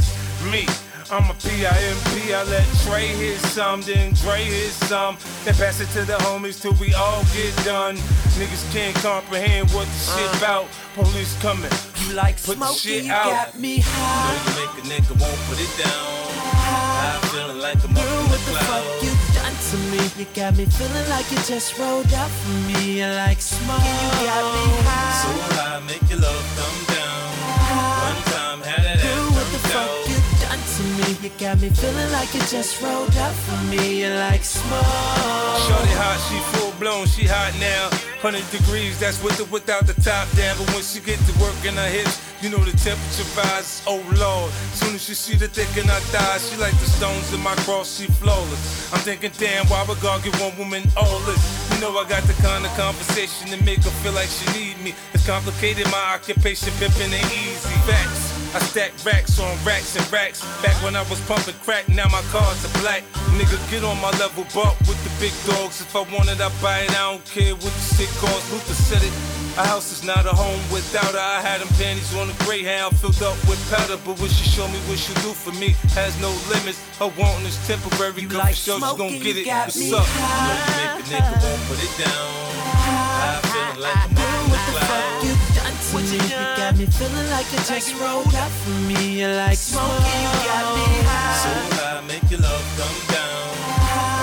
me. 0.51 0.65
I'm 1.11 1.27
a 1.27 1.33
P-I-M-P, 1.33 2.33
I 2.35 2.43
let 2.43 2.67
Trey 2.85 3.07
hit 3.07 3.39
some, 3.39 3.81
then 3.81 4.13
Dre 4.13 4.43
hit 4.43 4.69
some. 4.69 5.17
Then 5.43 5.55
pass 5.55 5.79
it 5.79 5.89
to 5.97 6.05
the 6.05 6.13
homies 6.21 6.61
till 6.61 6.73
we 6.73 6.93
all 6.93 7.23
get 7.33 7.55
done. 7.65 7.95
Niggas 8.37 8.71
can't 8.71 8.95
comprehend 8.97 9.71
what 9.71 9.87
the 9.87 9.99
shit 10.13 10.33
uh. 10.35 10.37
about. 10.37 10.67
Police 10.93 11.35
coming, 11.41 11.71
you 12.05 12.13
like 12.13 12.41
put 12.43 12.59
the 12.59 12.73
shit 12.73 13.05
you 13.05 13.11
out. 13.11 13.25
got 13.25 13.59
me 13.59 13.79
high. 13.81 14.37
You 14.37 14.67
make 14.67 14.75
a 14.77 15.01
nigga 15.01 15.19
won't 15.19 15.39
put 15.49 15.57
it 15.57 15.73
down. 15.81 16.19
I'm 17.01 17.21
feeling 17.29 17.59
like 17.59 17.83
I'm 17.83 17.97
up 17.97 18.05
in 18.05 18.31
the 18.31 18.37
the 18.37 18.59
clouds. 18.59 19.28
You 19.59 19.71
to 19.71 19.77
me? 19.91 20.11
You 20.17 20.25
got 20.33 20.57
me 20.57 20.65
feeling 20.65 21.09
like 21.09 21.29
you 21.31 21.37
just 21.37 21.77
rolled 21.77 22.11
up 22.13 22.29
for 22.29 22.51
me. 22.67 22.99
You 22.99 23.07
like 23.07 23.41
smoke, 23.41 23.81
you 23.81 24.09
got 24.27 24.43
me 24.53 24.65
high. 24.85 25.21
So 25.21 25.29
high, 25.55 25.79
make 25.85 26.09
your 26.09 26.19
love 26.19 26.45
come 26.55 26.79
down. 26.95 27.27
One 28.09 28.21
time, 28.33 28.61
had 28.61 28.83
that 28.83 29.01
Girl, 29.01 29.29
what 29.35 29.47
the 29.51 29.59
come 29.67 29.87
fuck 29.87 30.09
you 30.09 30.19
done 30.39 30.63
to 30.75 30.83
me? 30.97 31.07
You 31.23 31.31
got 31.39 31.61
me 31.61 31.69
feeling 31.69 32.11
like 32.11 32.33
you 32.33 32.41
just 32.41 32.81
rolled 32.81 33.15
up 33.17 33.33
for 33.33 33.59
me. 33.65 34.01
You 34.01 34.09
like 34.15 34.43
smoke. 34.43 34.83
Shorty 35.67 35.93
hot, 35.95 36.19
she 36.27 36.37
full 36.57 36.71
blown, 36.79 37.07
she 37.07 37.25
hot 37.25 37.53
now. 37.59 38.08
100 38.21 38.43
degrees, 38.51 38.99
that's 38.99 39.23
with 39.23 39.39
or 39.39 39.45
without 39.45 39.87
the 39.87 39.95
top 40.01 40.27
down. 40.35 40.57
But 40.57 40.67
when 40.75 40.83
she 40.83 40.99
get 40.99 41.19
to 41.23 41.33
work 41.39 41.55
in 41.63 41.75
her 41.75 41.87
hips, 41.87 42.19
you 42.43 42.49
know 42.49 42.59
the 42.59 42.75
temperature 42.75 43.23
rises. 43.35 43.81
Oh 43.87 44.03
lord, 44.19 44.51
soon 44.75 44.95
as 44.95 45.03
she 45.03 45.13
see 45.13 45.35
the 45.35 45.47
thick 45.47 45.71
in 45.79 45.87
her 45.87 46.03
thighs, 46.11 46.49
she 46.49 46.57
like 46.57 46.75
the 46.83 46.89
stones 46.91 47.31
in 47.33 47.39
my 47.39 47.55
cross, 47.63 47.99
she 47.99 48.07
flawless. 48.19 48.91
I'm 48.91 48.99
thinking, 48.99 49.31
damn, 49.37 49.67
why 49.67 49.85
would 49.87 50.01
God 50.01 50.23
give 50.23 50.35
one 50.41 50.57
woman 50.57 50.83
all 50.97 51.19
this? 51.23 51.39
You 51.71 51.79
know 51.79 51.95
I 51.97 52.07
got 52.09 52.23
the 52.23 52.35
kind 52.43 52.65
of 52.65 52.71
conversation 52.75 53.51
that 53.51 53.63
make 53.63 53.83
her 53.83 53.95
feel 54.03 54.13
like 54.13 54.27
she 54.27 54.45
need 54.51 54.75
me. 54.83 54.93
It's 55.13 55.25
complicated, 55.25 55.87
my 55.91 56.15
occupation 56.15 56.73
pimping 56.75 57.13
ain't 57.13 57.31
easy. 57.31 57.71
Facts. 57.87 58.38
I 58.55 58.59
stack 58.59 58.93
racks 59.05 59.39
on 59.39 59.55
racks 59.63 59.95
and 59.95 60.11
racks. 60.11 60.41
Back 60.63 60.73
when 60.83 60.95
I 60.95 61.03
was 61.03 61.21
pumping 61.29 61.53
crack, 61.61 61.87
now 61.87 62.07
my 62.09 62.21
cars 62.33 62.65
are 62.65 62.81
black. 62.81 63.03
Nigga, 63.37 63.57
get 63.69 63.83
on 63.83 64.01
my 64.01 64.09
level, 64.17 64.43
buck 64.55 64.73
with 64.89 64.97
the 65.05 65.13
big 65.21 65.33
dogs. 65.45 65.81
If 65.81 65.95
I 65.95 66.01
want 66.09 66.29
it, 66.29 66.41
I 66.41 66.49
buy 66.61 66.81
it. 66.81 66.91
I 66.97 67.13
don't 67.13 67.25
care 67.25 67.53
what 67.53 67.69
the 67.69 67.85
shit 67.93 68.09
costs. 68.17 68.51
Luther 68.51 68.73
said 68.73 69.03
it. 69.05 69.13
A 69.57 69.67
house 69.67 69.91
is 69.91 70.03
not 70.03 70.25
a 70.25 70.33
home 70.33 70.61
without 70.73 71.13
her. 71.13 71.19
I 71.19 71.41
had 71.41 71.61
them 71.61 71.67
panties 71.77 72.09
on 72.17 72.29
a 72.29 72.33
greyhound 72.45 72.97
filled 72.97 73.21
up 73.21 73.37
with 73.45 73.61
powder. 73.69 74.01
But 74.01 74.19
what 74.19 74.31
she 74.31 74.49
show 74.49 74.67
me, 74.67 74.79
what 74.89 74.97
she 74.97 75.13
do 75.21 75.29
for 75.29 75.53
me, 75.61 75.75
has 75.93 76.19
no 76.19 76.33
limits. 76.49 76.81
Her 76.97 77.13
wanting 77.21 77.45
is 77.45 77.57
temporary. 77.67 78.25
Go 78.25 78.39
like 78.39 78.55
show 78.55 78.81
she 78.81 78.97
gon' 78.97 79.13
get 79.21 79.37
it. 79.37 79.45
What's 79.45 79.77
me 79.77 79.93
up? 79.93 80.05
high. 80.09 80.97
Make 80.97 81.05
a 81.05 81.21
nigga 81.21 81.37
won't 81.37 81.61
put 81.69 81.77
it 81.85 81.93
down. 82.01 82.49
I'm 83.21 83.41
feeling 83.53 83.79
like 83.83 83.95
I'm 83.95 84.17
up 84.17 84.23
in 84.23 84.28
the 84.67 84.73
clouds. 84.79 85.23
You 85.25 85.33
done 85.55 85.75
to 85.75 85.97
me. 86.11 86.17
You 86.17 86.43
got 86.59 86.73
me 86.77 86.85
feeling 86.85 87.29
like 87.29 87.47
you 87.51 87.59
just 87.63 87.95
rolled 88.01 88.35
up 88.35 88.51
for 88.63 88.77
me. 88.89 89.19
You 89.19 89.27
like 89.27 89.57
smoke, 89.57 89.83
you 89.85 90.31
got 90.47 90.65
me 90.75 90.85
high. 91.07 91.39
So 91.43 91.51
high, 91.77 92.01
make 92.07 92.25
your 92.31 92.41
love 92.41 92.65
come 92.77 92.99
down. 93.13 93.47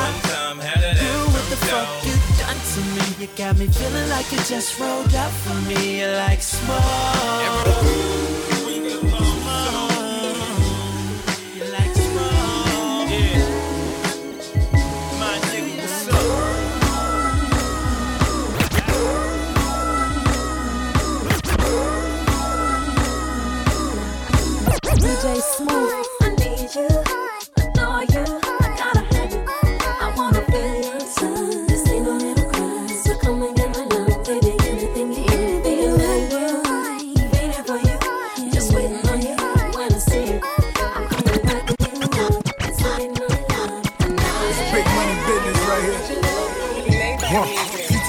One 0.06 0.18
time, 0.30 0.58
had 0.58 0.80
Girl, 0.98 1.26
ass 1.26 1.34
what 1.34 1.46
the 1.52 1.58
fuck 1.66 1.88
you 2.06 2.14
done 2.40 2.60
to 2.72 2.80
me? 2.94 3.04
You 3.22 3.28
got 3.36 3.58
me 3.58 3.66
feeling 3.68 4.08
like 4.10 4.30
you 4.32 4.38
just 4.38 4.78
rolled 4.78 5.14
up 5.14 5.32
for 5.44 5.58
me. 5.68 6.00
You 6.00 6.08
like 6.08 6.42
smoke. 6.42 8.25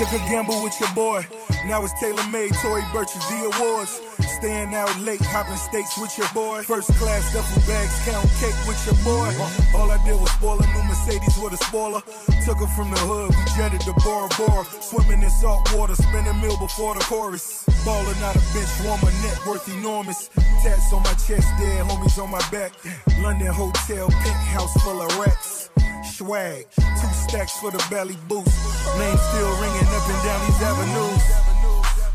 Gamble 0.08 0.64
with 0.64 0.80
your 0.80 0.92
boy. 0.96 1.26
Now 1.66 1.84
it's 1.84 1.92
tailor 2.00 2.24
made, 2.32 2.54
Tory 2.62 2.82
Burch's 2.94 3.28
the 3.28 3.52
awards. 3.52 4.00
Staying 4.40 4.74
out 4.74 4.90
late, 5.02 5.20
hopping 5.20 5.58
steaks 5.58 5.98
with 6.00 6.18
your 6.18 6.28
boy. 6.34 6.64
First 6.64 6.94
class 6.96 7.34
duffel 7.34 7.62
bags, 7.68 7.92
count 8.08 8.24
cake 8.40 8.56
with 8.68 8.80
your 8.88 8.96
boy. 9.04 9.28
All 9.76 9.92
I 9.92 10.00
did 10.06 10.16
was 10.16 10.32
spoil 10.32 10.64
a 10.64 10.68
new 10.68 10.84
Mercedes 10.88 11.38
with 11.44 11.54
a 11.54 11.58
spoiler. 11.58 12.02
Took 12.46 12.60
her 12.60 12.72
from 12.72 12.92
the 12.92 13.00
hood, 13.04 13.36
we 13.36 13.44
jetted 13.60 13.82
to 13.82 13.94
Bora 14.04 14.30
Bora. 14.40 14.64
Swimming 14.80 15.24
in 15.24 15.30
salt 15.30 15.68
water, 15.76 15.96
spin 15.96 16.26
a 16.28 16.34
meal 16.36 16.58
before 16.58 16.96
the 16.96 17.04
chorus. 17.04 17.66
Ballin' 17.84 18.24
out 18.24 18.36
a 18.36 18.44
bench 18.56 18.72
warmer, 18.84 19.12
net 19.24 19.40
worth 19.46 19.68
enormous. 19.68 20.30
Tats 20.64 20.92
on 20.94 21.04
my 21.04 21.14
chest, 21.20 21.52
dead 21.60 21.84
homies 21.84 22.18
on 22.22 22.32
my 22.32 22.44
back. 22.50 22.72
London 23.20 23.48
hotel, 23.48 24.08
pink 24.08 24.40
house 24.56 24.72
full 24.84 25.02
of 25.02 25.12
racks. 25.20 25.70
Swag, 26.18 26.66
two 26.72 27.14
stacks 27.14 27.60
for 27.60 27.70
the 27.70 27.78
belly 27.92 28.18
boost. 28.28 28.50
Name 28.98 29.18
still 29.30 29.52
ringing 29.62 29.88
up 29.94 30.10
and 30.10 30.24
down 30.26 30.42
these 30.48 30.62
avenues. 30.64 31.24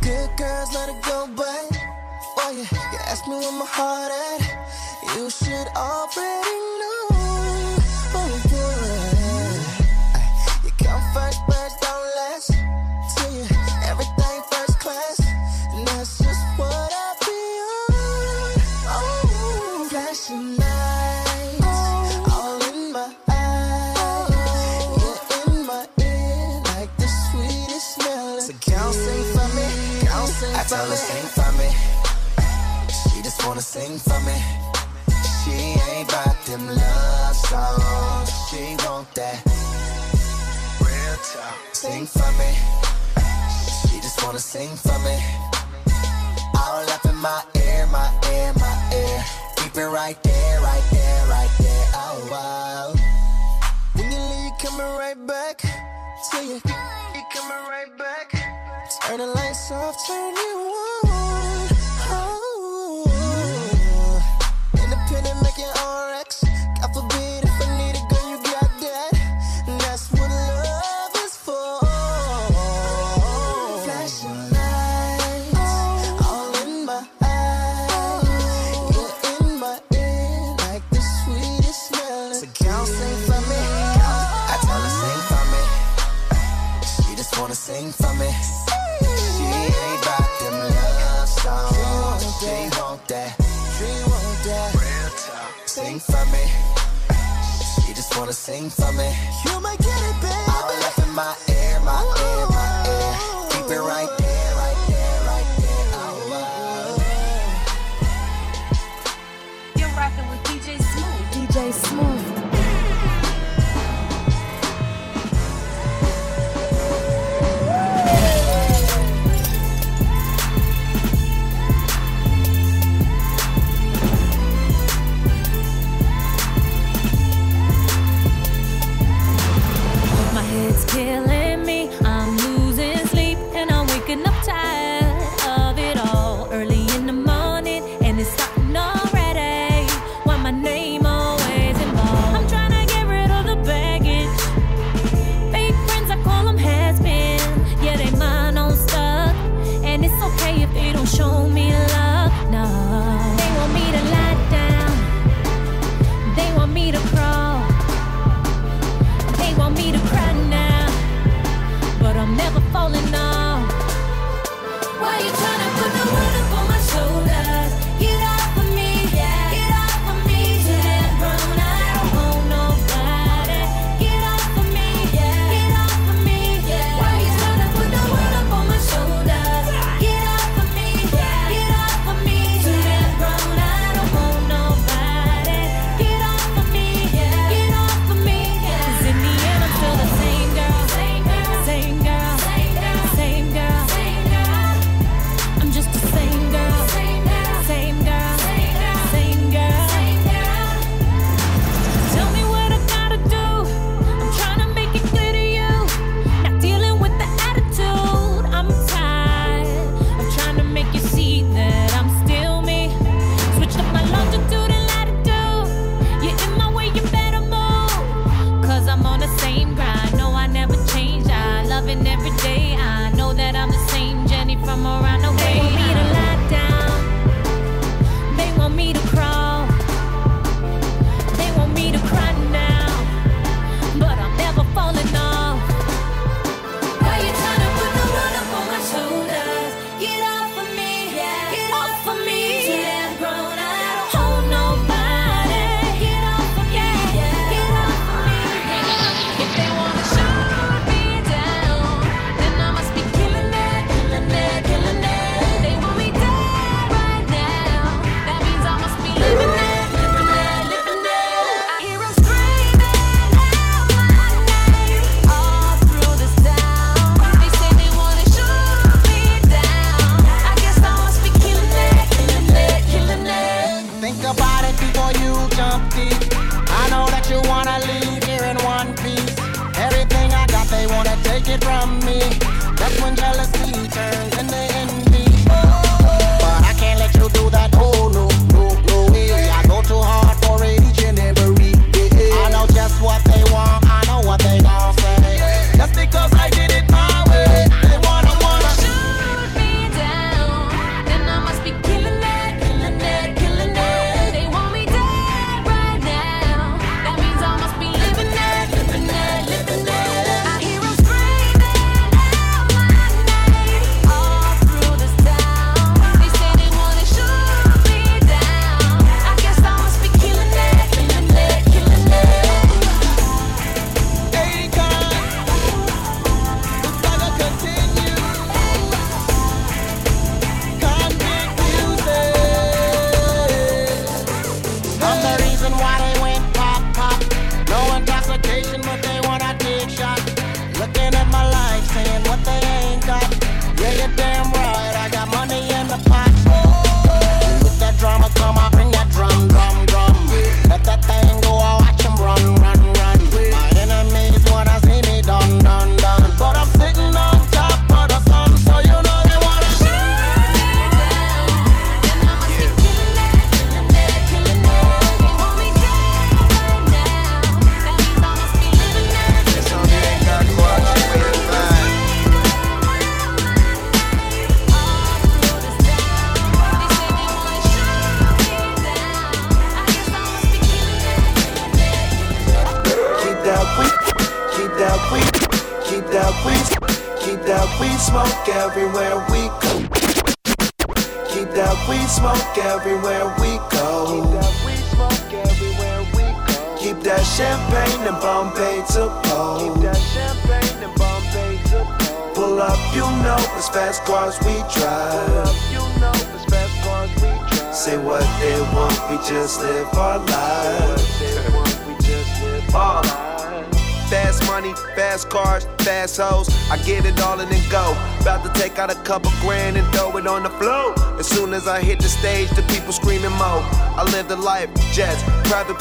Good 0.01 0.37
girls, 0.37 0.74
let 0.74 0.89
it 0.89 1.01
go, 1.05 1.29
but 1.37 1.47
oh 2.39 2.51
yeah, 2.51 2.66
you 2.91 2.99
ask 3.07 3.24
me 3.29 3.37
where 3.37 3.53
my 3.53 3.65
heart 3.65 4.11
at. 4.11 5.15
You 5.15 5.31
should 5.31 5.69
already 5.77 6.59
know. 6.81 7.12
Her 30.89 30.97
sing 30.97 31.29
for 31.37 31.53
me. 31.59 31.69
She 32.89 33.23
just 33.23 33.47
wanna 33.47 33.61
sing 33.61 33.99
for 33.99 34.19
me. 34.27 34.37
She 35.45 35.53
ain't 35.53 36.09
about 36.09 36.37
them 36.47 36.67
love 36.67 37.37
songs. 37.37 38.31
She 38.49 38.77
want 38.85 39.13
that 39.15 39.39
real 40.81 41.17
talk. 41.31 41.59
Sing 41.73 42.07
for 42.07 42.31
me. 42.41 42.51
She 43.87 44.01
just 44.01 44.25
wanna 44.25 44.39
sing 44.39 44.75
for 44.77 44.99
me. 45.07 45.17
All 46.57 46.85
up 46.91 47.05
in 47.05 47.17
my 47.17 47.43
ear, 47.55 47.87
my 47.87 48.09
ear, 48.33 48.53
my 48.59 48.75
ear. 48.95 49.25
Keep 49.57 49.77
it 49.77 49.87
right 49.87 50.21
there, 50.23 50.61
right 50.61 50.87
there, 50.91 51.27
right 51.27 51.55
there. 51.59 51.87
Oh 51.95 52.29
wow. 52.31 52.95
When 53.95 54.11
you 54.11 54.19
leave, 54.19 54.53
coming 54.59 54.97
right 54.99 55.27
back. 55.27 55.59
To 56.31 56.45
you, 56.45 56.55
you 56.55 57.23
coming 57.35 57.63
right 57.69 57.99
back. 57.99 58.41
Turn 59.07 59.19
the 59.19 59.27
lights 59.27 59.73
off, 59.73 60.07
turn 60.07 60.33
you 60.35 60.73
on. 60.77 61.02
For 96.03 96.24
me. 96.33 96.45
She 97.87 97.95
just 97.95 98.16
wanna 98.19 98.33
sing 98.33 98.70
for 98.70 98.93
me. 98.93 99.09
You 99.45 99.61
might 99.61 99.79
get 99.79 100.01
it, 100.11 100.16
baby. 100.20 100.35
All 100.49 100.70
up 100.89 100.99
in 100.99 101.11
my 101.15 101.35
ear, 101.49 101.81
my 101.81 102.01
ear, 102.03 102.47
my 102.47 102.49
ear. 102.49 102.52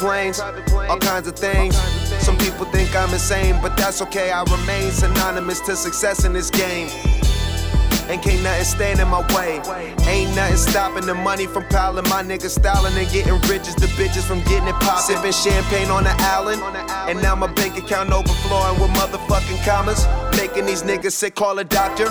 planes, 0.02 0.40
all 0.40 0.98
kinds 0.98 1.28
of 1.28 1.36
things. 1.36 1.78
Some 2.26 2.36
people 2.38 2.65
think 2.65 2.95
I'm 2.95 3.14
insane, 3.14 3.60
but 3.61 3.78
that's 3.78 4.02
okay. 4.02 4.32
I 4.32 4.41
remain 4.44 4.91
synonymous 4.91 5.61
to 5.61 5.76
success 5.76 6.26
in 6.26 6.34
this 6.34 6.49
game. 6.49 6.90
And 8.10 8.22
can't 8.22 8.44
nothing 8.44 8.65
stand 8.65 8.99
in 8.99 9.07
my 9.07 9.22
way. 9.34 9.61
Ain't 10.10 10.36
nothing 10.36 10.57
stopping 10.57 11.06
the 11.06 11.14
money 11.14 11.45
from 11.45 11.64
piling. 11.69 12.03
My 12.10 12.23
niggas 12.23 12.60
styling 12.60 12.94
and 12.98 13.10
getting 13.10 13.40
rich 13.48 13.69
as 13.69 13.76
the 13.76 13.88
bitches 13.95 14.23
from 14.23 14.40
getting 14.49 14.68
it 14.68 14.76
poppin'. 14.82 15.15
Sipping 15.15 15.32
champagne 15.32 15.90
on 15.90 16.03
the 16.03 16.15
island. 16.36 16.61
And 17.07 17.22
now 17.22 17.36
my 17.36 17.48
bank 17.53 17.78
account 17.78 18.11
overflowing 18.11 18.82
with 18.82 18.91
motherfucking 18.99 19.64
commas. 19.64 20.06
Making 20.36 20.65
these 20.65 20.82
niggas 20.84 21.14
sick, 21.14 21.36
call 21.36 21.60
a 21.60 21.64
doctor. 21.64 22.10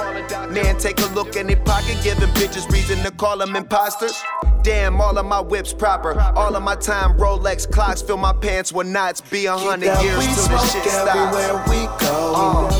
Man, 0.49 0.79
take 0.79 1.01
a 1.01 1.07
look 1.13 1.37
in 1.37 1.49
their 1.49 1.61
pocket, 1.65 1.99
giving 2.03 2.31
bitches 2.31 2.71
reason 2.71 2.99
to 3.05 3.11
call 3.11 3.37
them 3.37 3.55
imposters. 3.57 4.23
Damn, 4.63 5.01
all 5.01 5.17
of 5.17 5.25
my 5.27 5.41
whips 5.41 5.73
proper. 5.73 6.21
All 6.37 6.55
of 6.55 6.63
my 6.63 6.75
time, 6.77 7.17
Rolex 7.17 7.71
clocks 7.71 8.03
fill 8.03 8.19
my 8.19 8.33
pants 8.33 8.73
with 8.73 8.87
knots. 8.87 9.21
Be 9.23 9.47
a 9.47 9.57
hundred 9.57 9.87
years 10.03 10.27
till 10.27 10.49
this 10.49 10.73
shit 10.73 10.87
everywhere. 10.87 11.63
We 11.69 11.87
go. 11.99 12.35
Uh. 12.37 12.71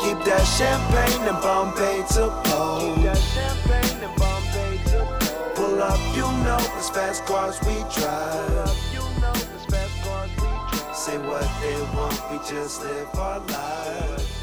Keep 0.00 0.24
that 0.24 0.44
champagne 0.56 1.28
and 1.28 1.40
Bombay 1.42 2.04
to 2.14 2.30
pole. 2.44 2.96
Pull 5.54 5.82
up, 5.82 6.16
you 6.16 6.22
know 6.44 6.58
as 6.78 6.90
fast 6.90 7.24
cars 7.26 7.58
we 7.62 7.74
drive. 7.94 8.68
Say 10.94 11.18
what 11.18 11.48
they 11.60 11.80
want, 11.94 12.20
we 12.30 12.38
just 12.48 12.82
live 12.82 13.14
our 13.14 13.40
lives. 13.40 14.41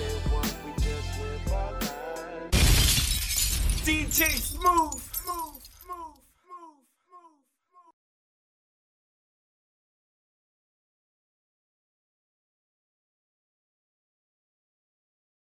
DJ 3.85 4.37
Smooth. 4.37 5.08